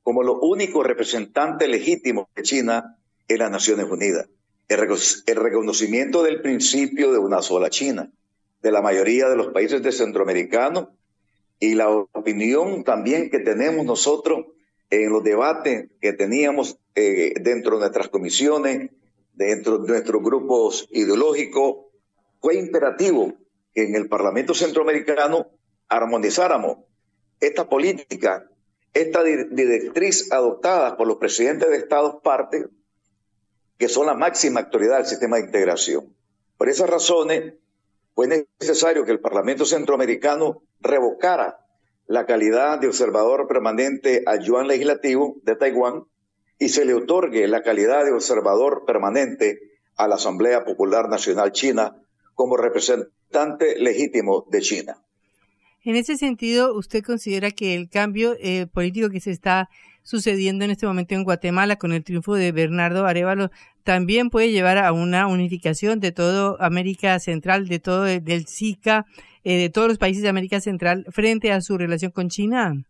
[0.04, 4.28] como lo único representante legítimo de China en las Naciones Unidas.
[4.68, 8.12] El, reconocimiento del principio de una sola China,
[8.62, 10.88] de la mayoría de los países de Centroamericanos
[11.60, 14.46] y la opinión también que tenemos nosotros
[14.90, 18.92] en los debates que teníamos eh, dentro de nuestras comisiones,
[19.34, 21.88] dentro de nuestros grupos ideológicos
[22.40, 23.34] fue imperativo
[23.74, 25.48] que en el Parlamento Centroamericano
[25.88, 26.78] armonizáramos
[27.40, 28.50] esta política,
[28.94, 32.68] esta directriz adoptada por los presidentes de Estados partes,
[33.82, 36.16] que son la máxima autoridad del sistema de integración.
[36.56, 37.56] Por esas razones,
[38.14, 41.66] fue necesario que el Parlamento Centroamericano revocara
[42.06, 46.04] la calidad de observador permanente al Yuan Legislativo de Taiwán
[46.60, 49.58] y se le otorgue la calidad de observador permanente
[49.98, 51.96] a la Asamblea Popular Nacional China
[52.36, 55.04] como representante legítimo de China.
[55.84, 59.70] En ese sentido, ¿usted considera que el cambio eh, político que se está
[60.04, 63.52] sucediendo en este momento en Guatemala con el triunfo de Bernardo Arevalo
[63.84, 69.06] también puede llevar a una unificación de toda América Central, de todo del SICA,
[69.44, 72.86] eh, de todos los países de América Central frente a su relación con China?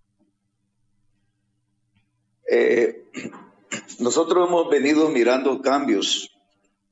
[2.50, 3.04] Eh,
[4.00, 6.38] nosotros hemos venido mirando cambios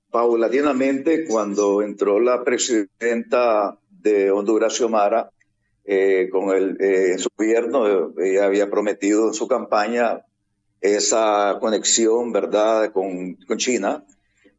[0.10, 5.30] paulatinamente cuando entró la presidenta de Honduras, Xiomara,
[5.86, 10.26] eh, con el, eh, su gobierno, ella había prometido en su campaña
[10.82, 14.06] esa conexión, ¿verdad?, con, China,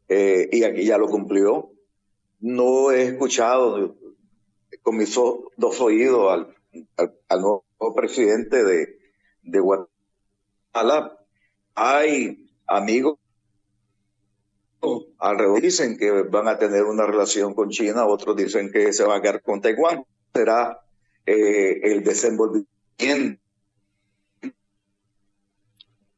[0.07, 1.71] eh, y aquí ya lo cumplió.
[2.39, 3.95] No he escuchado
[4.81, 6.55] con mis dos oídos al,
[7.27, 7.63] al, nuevo
[7.95, 8.99] presidente de,
[9.43, 11.17] de Guatemala.
[11.75, 13.17] Hay amigos
[15.19, 19.17] alrededor dicen que van a tener una relación con China, otros dicen que se va
[19.17, 20.05] a quedar con Taiwán.
[20.33, 20.81] será
[21.25, 23.41] eh, el desenvolvimiento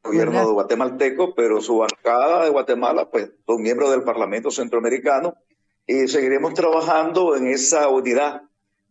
[0.04, 5.36] gobierno de guatemalteco, pero su bancada de Guatemala, pues son miembros del Parlamento Centroamericano
[5.88, 8.42] y seguiremos trabajando en esa unidad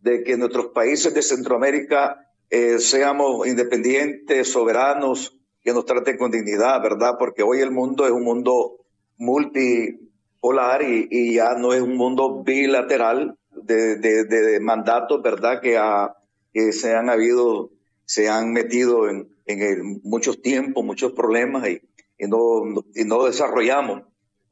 [0.00, 6.82] de que nuestros países de Centroamérica eh, seamos independientes, soberanos, que nos traten con dignidad,
[6.82, 7.16] ¿verdad?
[7.18, 8.84] Porque hoy el mundo es un mundo
[9.16, 15.60] multipolar y, ya no es un mundo bilateral de, de, mandatos, ¿verdad?
[15.60, 15.78] Que,
[16.52, 17.70] que se han habido,
[18.04, 21.82] se han metido en, en muchos tiempos, muchos problemas y,
[22.18, 22.62] y, no,
[22.94, 24.02] y no desarrollamos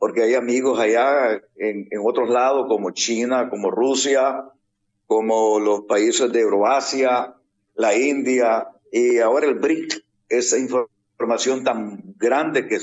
[0.00, 4.46] porque hay amigos allá en, en, otros lados como China, como Rusia,
[5.06, 7.34] como los países de Euroasia,
[7.74, 12.78] la India y ahora el BRIC, esa información tan grande que,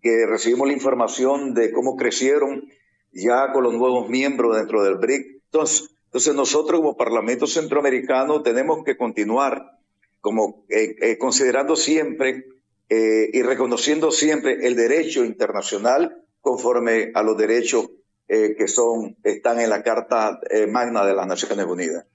[0.00, 2.68] que recibimos la información de cómo crecieron
[3.12, 5.31] ya con los nuevos miembros dentro del BRIC.
[5.52, 9.78] Entonces, entonces nosotros como Parlamento Centroamericano tenemos que continuar
[10.22, 12.46] como eh, eh, considerando siempre
[12.88, 17.90] eh, y reconociendo siempre el derecho internacional conforme a los derechos
[18.28, 22.06] eh, que son están en la Carta Magna de las Naciones Unidas.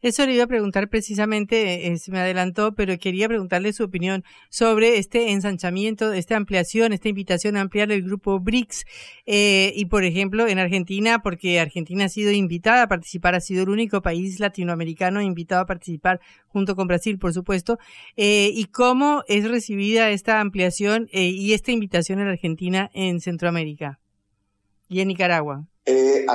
[0.00, 4.24] Eso le iba a preguntar precisamente, eh, se me adelantó, pero quería preguntarle su opinión
[4.48, 8.84] sobre este ensanchamiento, esta ampliación, esta invitación a ampliar el grupo BRICS.
[9.26, 13.64] Eh, y, por ejemplo, en Argentina, porque Argentina ha sido invitada a participar, ha sido
[13.64, 17.78] el único país latinoamericano invitado a participar, junto con Brasil, por supuesto.
[18.16, 23.98] Eh, ¿Y cómo es recibida esta ampliación eh, y esta invitación en Argentina en Centroamérica
[24.88, 25.66] y en Nicaragua?
[25.86, 26.26] Eh,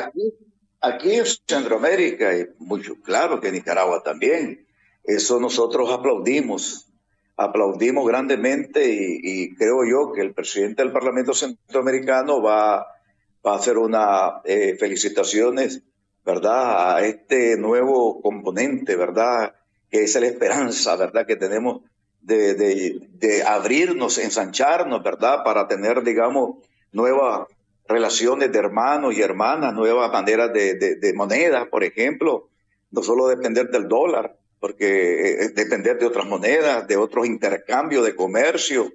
[0.85, 4.67] Aquí en Centroamérica, y mucho claro que en Nicaragua también,
[5.05, 6.91] eso nosotros aplaudimos,
[7.37, 14.41] aplaudimos grandemente y, creo yo que el presidente del Parlamento Centroamericano va, a hacer unas
[14.43, 15.83] eh, felicitaciones,
[16.25, 19.55] ¿verdad?, a este nuevo componente, ¿verdad?,
[19.89, 21.81] que es la esperanza, ¿verdad?, que tenemos
[22.19, 26.57] de, de, de abrirnos, ensancharnos, ¿verdad?, para tener, digamos,
[26.91, 27.47] nuevas
[27.87, 32.49] relaciones de hermanos y hermanas, nuevas maneras de, de, moneda, por ejemplo,
[32.91, 38.15] no solo depender del dólar, porque eh, depender de otras monedas, de otros intercambios de
[38.15, 38.91] comercio,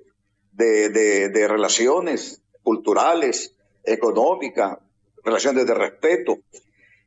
[0.52, 4.78] de, de relaciones culturales, económicas,
[5.24, 6.38] relaciones de respeto.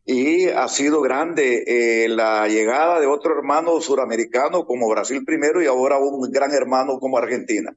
[0.06, 5.68] Y ha sido grande eh, la llegada de otro hermano suramericano como Brasil primero y
[5.68, 7.76] ahora un gran hermano como Argentina.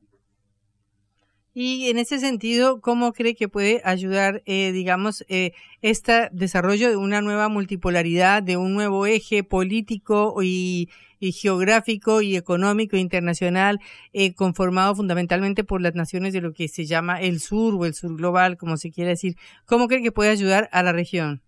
[1.57, 5.53] Y en ese sentido, ¿cómo cree que puede ayudar, eh, digamos, eh,
[5.83, 10.91] este desarrollo de una nueva multipolaridad, de un nuevo eje político y,
[11.21, 13.79] geográfico y económico internacional,
[14.13, 17.95] eh, conformado fundamentalmente por las naciones de lo que se llama el sur o el
[17.95, 19.37] sur global, como se quiere decir?
[19.65, 21.41] ¿Cómo cree que puede ayudar a la región?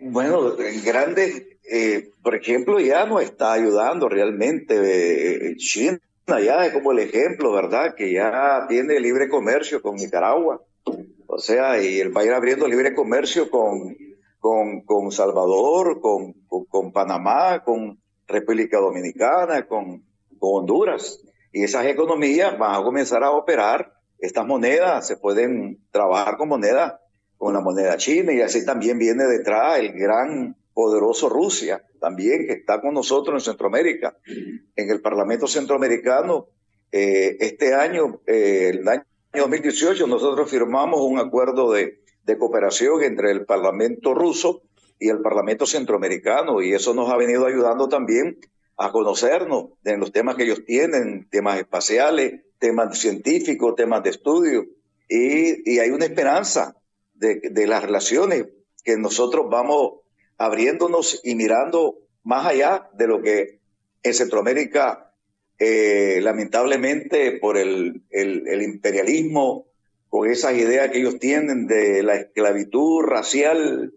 [0.00, 1.58] Bueno, en grande,
[2.22, 7.94] por ejemplo, ya no está ayudando realmente China ya es como el ejemplo, ¿verdad?
[7.94, 10.62] Que ya tiene libre comercio con Nicaragua.
[11.26, 13.96] O sea, y él va a ir abriendo libre comercio con,
[14.38, 16.34] con, con Salvador, con,
[16.68, 20.04] con, Panamá, con República Dominicana, con,
[20.44, 21.20] Honduras.
[21.52, 23.94] Y esas economías van a comenzar a operar.
[24.18, 27.00] Estas monedas se pueden trabajar con moneda,
[27.36, 32.54] con la moneda china, y así también viene detrás el gran poderoso Rusia, también que
[32.54, 34.16] está con nosotros en Centroamérica,
[34.76, 36.48] en el Parlamento Centroamericano.
[36.90, 39.04] Eh, este año, eh, el año
[39.34, 44.62] 2018, nosotros firmamos un acuerdo de, de cooperación entre el Parlamento ruso
[44.98, 48.38] y el Parlamento Centroamericano, y eso nos ha venido ayudando también
[48.76, 54.66] a conocernos en los temas que ellos tienen, temas espaciales, temas científicos, temas de estudio,
[55.08, 56.76] y, y hay una esperanza
[57.14, 58.46] de, de las relaciones
[58.84, 60.01] que nosotros vamos
[60.38, 63.60] abriéndonos y mirando más allá de lo que
[64.02, 65.12] en Centroamérica,
[65.58, 69.66] eh, lamentablemente por el, el, imperialismo,
[70.08, 73.92] con esas ideas que ellos tienen de la esclavitud racial,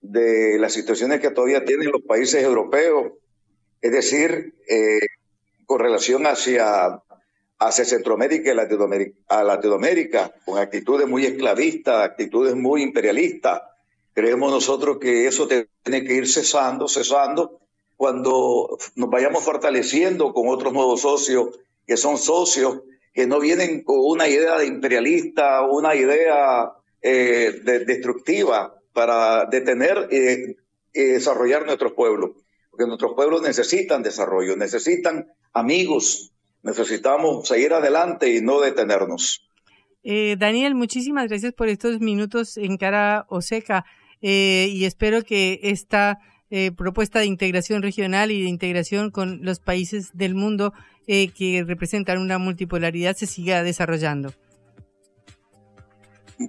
[0.00, 3.12] de las situaciones que todavía tienen los países europeos,
[3.82, 5.00] es decir, eh,
[5.66, 7.02] con relación hacia,
[7.58, 13.60] hacia Centroamérica y Latinoamérica, a Latinoamérica, con actitudes muy esclavistas, actitudes muy imperialistas,
[14.12, 17.60] Creemos nosotros que eso tiene que ir cesando, cesando,
[17.96, 22.80] cuando nos vayamos fortaleciendo con otros nuevos socios, que son socios
[23.12, 30.56] que no vienen con una idea de imperialista, una idea eh, destructiva para detener y,
[30.92, 32.30] desarrollar nuestros pueblos.
[32.70, 36.32] Porque nuestros pueblos necesitan desarrollo, necesitan amigos,
[36.62, 39.46] necesitamos seguir adelante y no detenernos.
[40.02, 43.42] Eh, Daniel, muchísimas gracias por estos minutos en cara o
[44.20, 44.26] seca.
[44.28, 46.18] y espero que esta
[46.76, 50.72] propuesta de integración regional y de integración con los países del mundo
[51.06, 54.32] que representan una multipolaridad se siga desarrollando.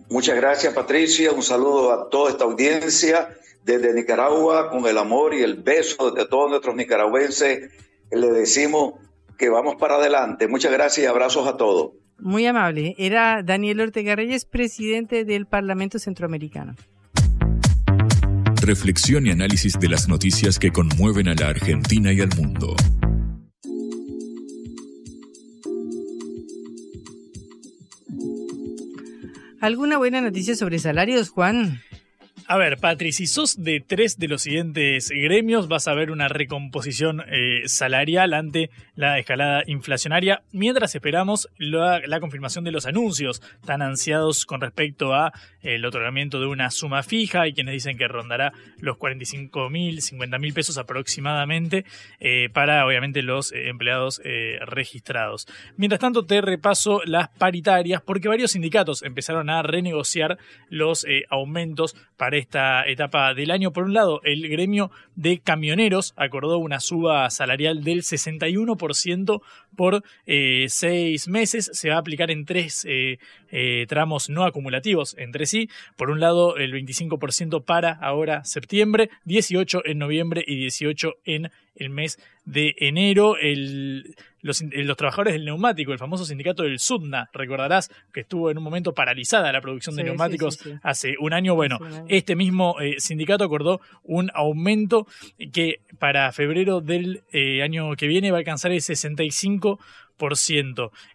[0.09, 1.32] Muchas gracias, Patricia.
[1.32, 3.30] Un saludo a toda esta audiencia
[3.63, 7.69] desde Nicaragua, con el amor y el beso de todos nuestros nicaragüenses.
[8.09, 8.93] Le decimos
[9.38, 10.47] que vamos para adelante.
[10.47, 11.91] Muchas gracias y abrazos a todos.
[12.17, 12.95] Muy amable.
[12.97, 16.76] Era Daniel Ortega Reyes, presidente del Parlamento Centroamericano.
[18.62, 22.76] Reflexión y análisis de las noticias que conmueven a la Argentina y al mundo.
[29.59, 31.82] ¿Alguna buena noticia sobre salarios, Juan?
[32.52, 36.28] A ver, Patri, si sos de tres de los siguientes gremios, vas a ver una
[36.28, 43.82] recomposición eh, salarial ante la escalada inflacionaria, mientras esperamos la, confirmación de los anuncios tan
[43.82, 45.32] ansiados con respecto a
[45.62, 47.47] el otorgamiento de una suma fija.
[47.47, 51.86] y quienes dicen que rondará los 45 mil, 50 mil pesos aproximadamente
[52.20, 54.22] eh, para, obviamente, los eh, empleados
[54.66, 55.47] registrados.
[55.78, 60.38] Mientras tanto, te repaso las paritarias, porque varios sindicatos empezaron a renegociar
[60.70, 63.71] los aumentos para esta etapa del año.
[63.71, 69.41] Por un lado, el gremio de camioneros acordó una suba salarial del 61%
[69.75, 71.69] por eh, seis meses.
[71.73, 73.19] Se va a aplicar en tres eh,
[73.49, 75.69] eh, tramos no acumulativos entre sí.
[75.95, 81.89] Por un lado, el 25% para ahora septiembre, 18 en noviembre y 18 en el
[81.89, 83.37] mes de enero.
[83.37, 84.63] El, los,
[84.97, 89.51] trabajadores del neumático, el famoso sindicato del SUDNA, recordarás que estuvo en un momento paralizada
[89.51, 91.55] la producción de neumáticos hace un año.
[91.55, 95.07] Bueno, este mismo sindicato acordó un aumento
[95.51, 97.23] que para febrero del
[97.63, 99.79] año que viene va a alcanzar el 65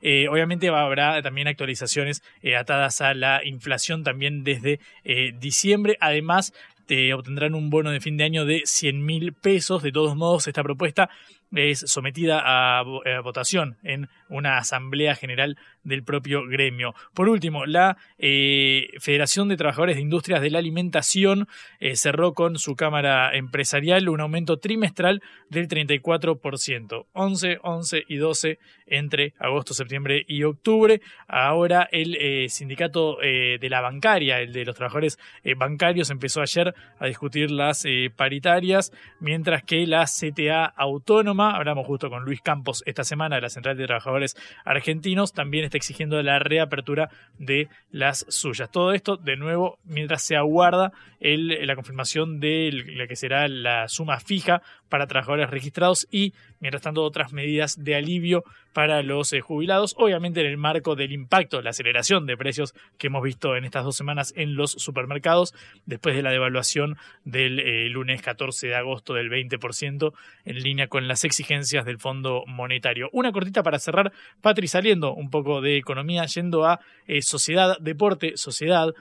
[0.01, 5.97] eh, obviamente habrá también actualizaciones eh, atadas a la inflación también desde eh, diciembre.
[6.01, 6.53] Además,
[6.87, 9.83] te obtendrán un bono de fin de año de 100 mil pesos.
[9.83, 11.11] De todos modos, esta propuesta
[11.55, 12.83] es sometida a,
[13.23, 16.95] votación en una asamblea general del propio gremio.
[17.15, 21.47] Por último, la eh, Federación de Trabajadores de Industrias de la Alimentación
[21.79, 28.59] eh, cerró con su Cámara Empresarial un aumento trimestral del 34%, 11, 11 y 12
[28.87, 31.01] entre agosto, septiembre y octubre.
[31.29, 35.19] Ahora el eh, sindicato de la bancaria, el de los trabajadores
[35.57, 37.85] bancarios, empezó ayer a discutir las
[38.15, 43.49] paritarias, mientras que la CTA autónoma, hablamos justo con Luis Campos esta semana de la
[43.49, 48.71] Central de Trabajadores Argentinos, también está exigiendo la reapertura de las suyas.
[48.71, 54.21] Todo esto, de nuevo, mientras se aguarda la confirmación de la que será la suma
[54.21, 59.95] fija para trabajadores registrados y, mientras tanto, otras medidas de alivio para los eh, jubilados,
[59.97, 63.85] obviamente en el marco del impacto, la aceleración de precios que hemos visto en estas
[63.85, 65.55] dos semanas en los supermercados,
[65.87, 70.13] después de la devaluación del eh, lunes 14 de agosto del 20%,
[70.45, 73.09] en línea con las exigencias del Fondo Monetario.
[73.13, 74.13] Una cortita para cerrar,
[74.43, 78.93] Patri, saliendo un poco de economía, yendo a eh, sociedad, deporte, sociedad,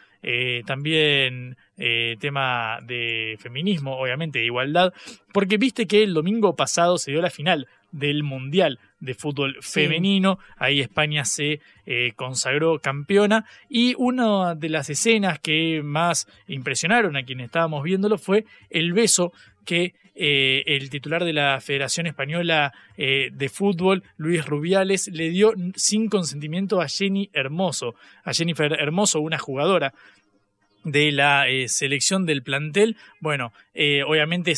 [0.66, 4.94] también tema de feminismo, obviamente, de igualdad,
[5.34, 10.38] porque viste que el domingo pasado se dio la final del Mundial de Fútbol Femenino.
[10.58, 13.46] Ahí España se eh, consagró campeona.
[13.70, 19.32] Y una de las escenas que más impresionaron a quienes estábamos viéndolo fue el beso
[19.66, 25.54] que eh, el titular de la Federación Española eh, de Fútbol, Luis Rubiales, le dio
[25.76, 29.94] sin consentimiento a Jenny Hermoso, a Jennifer Hermoso, una jugadora
[30.86, 32.96] de la eh, selección del plantel.
[33.20, 34.54] Bueno, eh, obviamente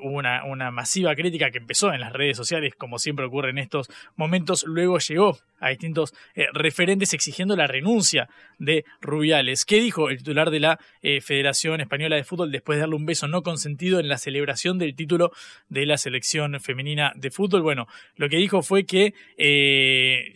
[0.00, 3.58] hubo una, una, masiva crítica que empezó en las redes sociales, como siempre ocurre en
[3.58, 4.64] estos momentos.
[4.66, 9.64] Luego llegó a distintos eh, referentes exigiendo la renuncia de Rubiales.
[9.64, 10.78] ¿Qué dijo el titular de la
[11.20, 14.94] Federación Española de Fútbol después de darle un beso no consentido en la celebración del
[14.94, 15.32] título
[15.68, 17.62] de la selección femenina de fútbol?
[17.62, 19.14] Bueno, lo que dijo fue que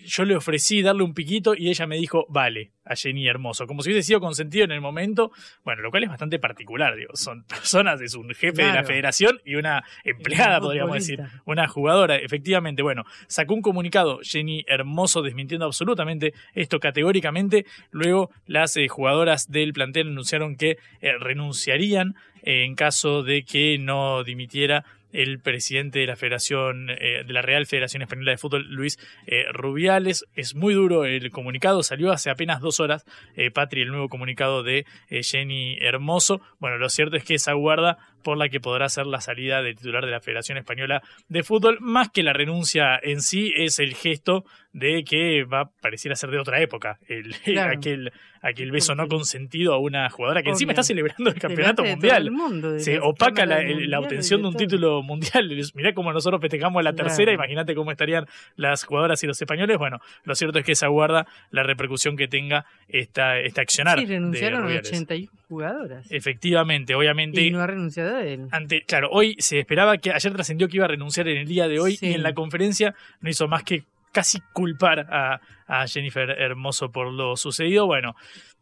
[0.04, 3.82] yo le ofrecí darle un piquito y ella me dijo, vale a Jenny Hermoso, como
[3.82, 5.32] si hubiese sido consentido en el momento,
[5.64, 9.40] bueno, lo cual es bastante particular, digo, son personas, es un jefe de la federación
[9.44, 15.66] y una empleada, podríamos decir, una jugadora, efectivamente, bueno, sacó un comunicado Jenny Hermoso desmintiendo
[15.66, 23.22] absolutamente esto categóricamente, luego las eh, jugadoras del plantel anunciaron que eh, renunciarían en caso
[23.22, 28.32] de que no dimitiera el presidente de la Federación, eh, de la Real Federación Española
[28.32, 30.26] de Fútbol, Luis eh, Rubiales.
[30.34, 33.06] Es muy duro el comunicado, salió hace apenas dos horas,
[33.36, 36.40] eh, Patri, el nuevo comunicado de Jenny Hermoso.
[36.58, 39.74] Bueno, lo cierto es que esa guarda por la que podrá ser la salida de
[39.74, 43.94] titular de la Federación Española de Fútbol, más que la renuncia en sí, es el
[43.94, 47.78] gesto de que va a pareciera ser de otra época, el, Claro.
[47.78, 48.12] aquel,
[48.42, 52.16] aquel beso no consentido a una jugadora que encima está celebrando el campeonato de mundial.
[52.16, 55.48] todo el mundo, de Se opaca la, obtención de un de título mundial.
[55.74, 57.06] Mirá cómo nosotros festejamos la Claro.
[57.08, 59.78] tercera, imagínate cómo estarían las jugadoras y los españoles.
[59.78, 64.00] Bueno, lo cierto es que se aguarda la repercusión que tenga esta, este accionar.
[64.00, 64.88] Sí, de renunciaron Rubiales.
[64.88, 66.10] 81 jugadoras.
[66.10, 67.42] Efectivamente, obviamente.
[67.42, 68.48] Y no ha renunciado él.
[68.52, 71.68] Ante, claro, hoy se esperaba que ayer trascendió que iba a renunciar en el día
[71.68, 72.08] de hoy Sí.
[72.08, 77.12] y en la conferencia no hizo más que casi culpar a, a Jennifer Hermoso por
[77.12, 77.86] lo sucedido.
[77.86, 78.14] Bueno,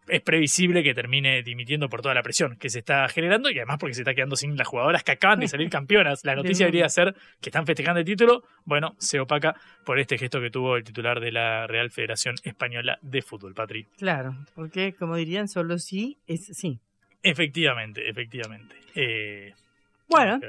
[0.08, 3.76] es previsible que termine dimitiendo por toda la presión que se está generando y además
[3.78, 6.24] porque se está quedando sin las jugadoras que acaban de salir campeonas.
[6.24, 8.42] La noticia debería ser que están festejando el título.
[8.64, 12.98] Bueno, se opaca por este gesto que tuvo el titular de la Real Federación Española
[13.02, 13.84] de Fútbol, Patri.
[13.98, 16.80] Claro, porque como dirían, solo sí es sí.
[17.22, 18.74] Efectivamente, efectivamente.
[18.94, 19.54] Eh,
[20.08, 20.40] Bueno,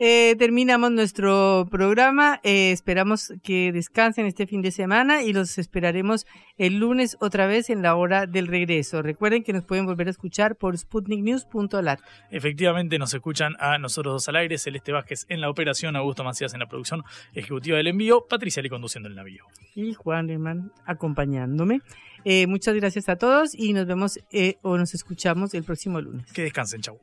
[0.00, 2.40] eh, terminamos nuestro programa.
[2.42, 6.26] Eh, esperamos que descansen este fin de semana y los esperaremos
[6.58, 9.02] el lunes otra vez en la hora del regreso.
[9.02, 12.00] Recuerden que nos pueden volver a escuchar por sputniknews.lat.
[12.30, 16.54] Efectivamente, nos escuchan a nosotros dos al aire, Celeste Vázquez en la operación, Augusto Macías
[16.54, 19.44] en la producción ejecutiva del envío, Patricia Le conduciendo el navío.
[19.76, 21.80] y Juan Herman acompañándome.
[22.24, 26.30] Eh, muchas gracias a todos y nos vemos eh, o nos escuchamos el próximo lunes.
[26.32, 26.98] Que descansen, chau.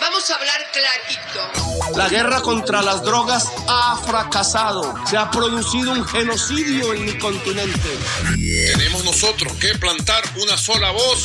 [0.00, 1.98] Vamos a hablar clarito.
[1.98, 4.94] La guerra contra las drogas ha fracasado.
[5.06, 7.98] Se ha producido un genocidio en mi continente.
[8.72, 11.24] Tenemos nosotros que plantar una sola voz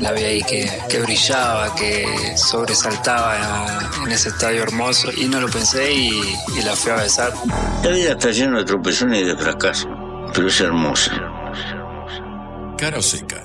[0.00, 5.48] La vi ahí que, que brillaba, que sobresaltaba en ese estadio hermoso y no lo
[5.48, 7.32] pensé y, y la fui a besar.
[7.82, 9.88] La vida está llena de tropezones y de fracasos,
[10.32, 11.12] pero es hermosa.
[12.78, 13.43] Cara o seca.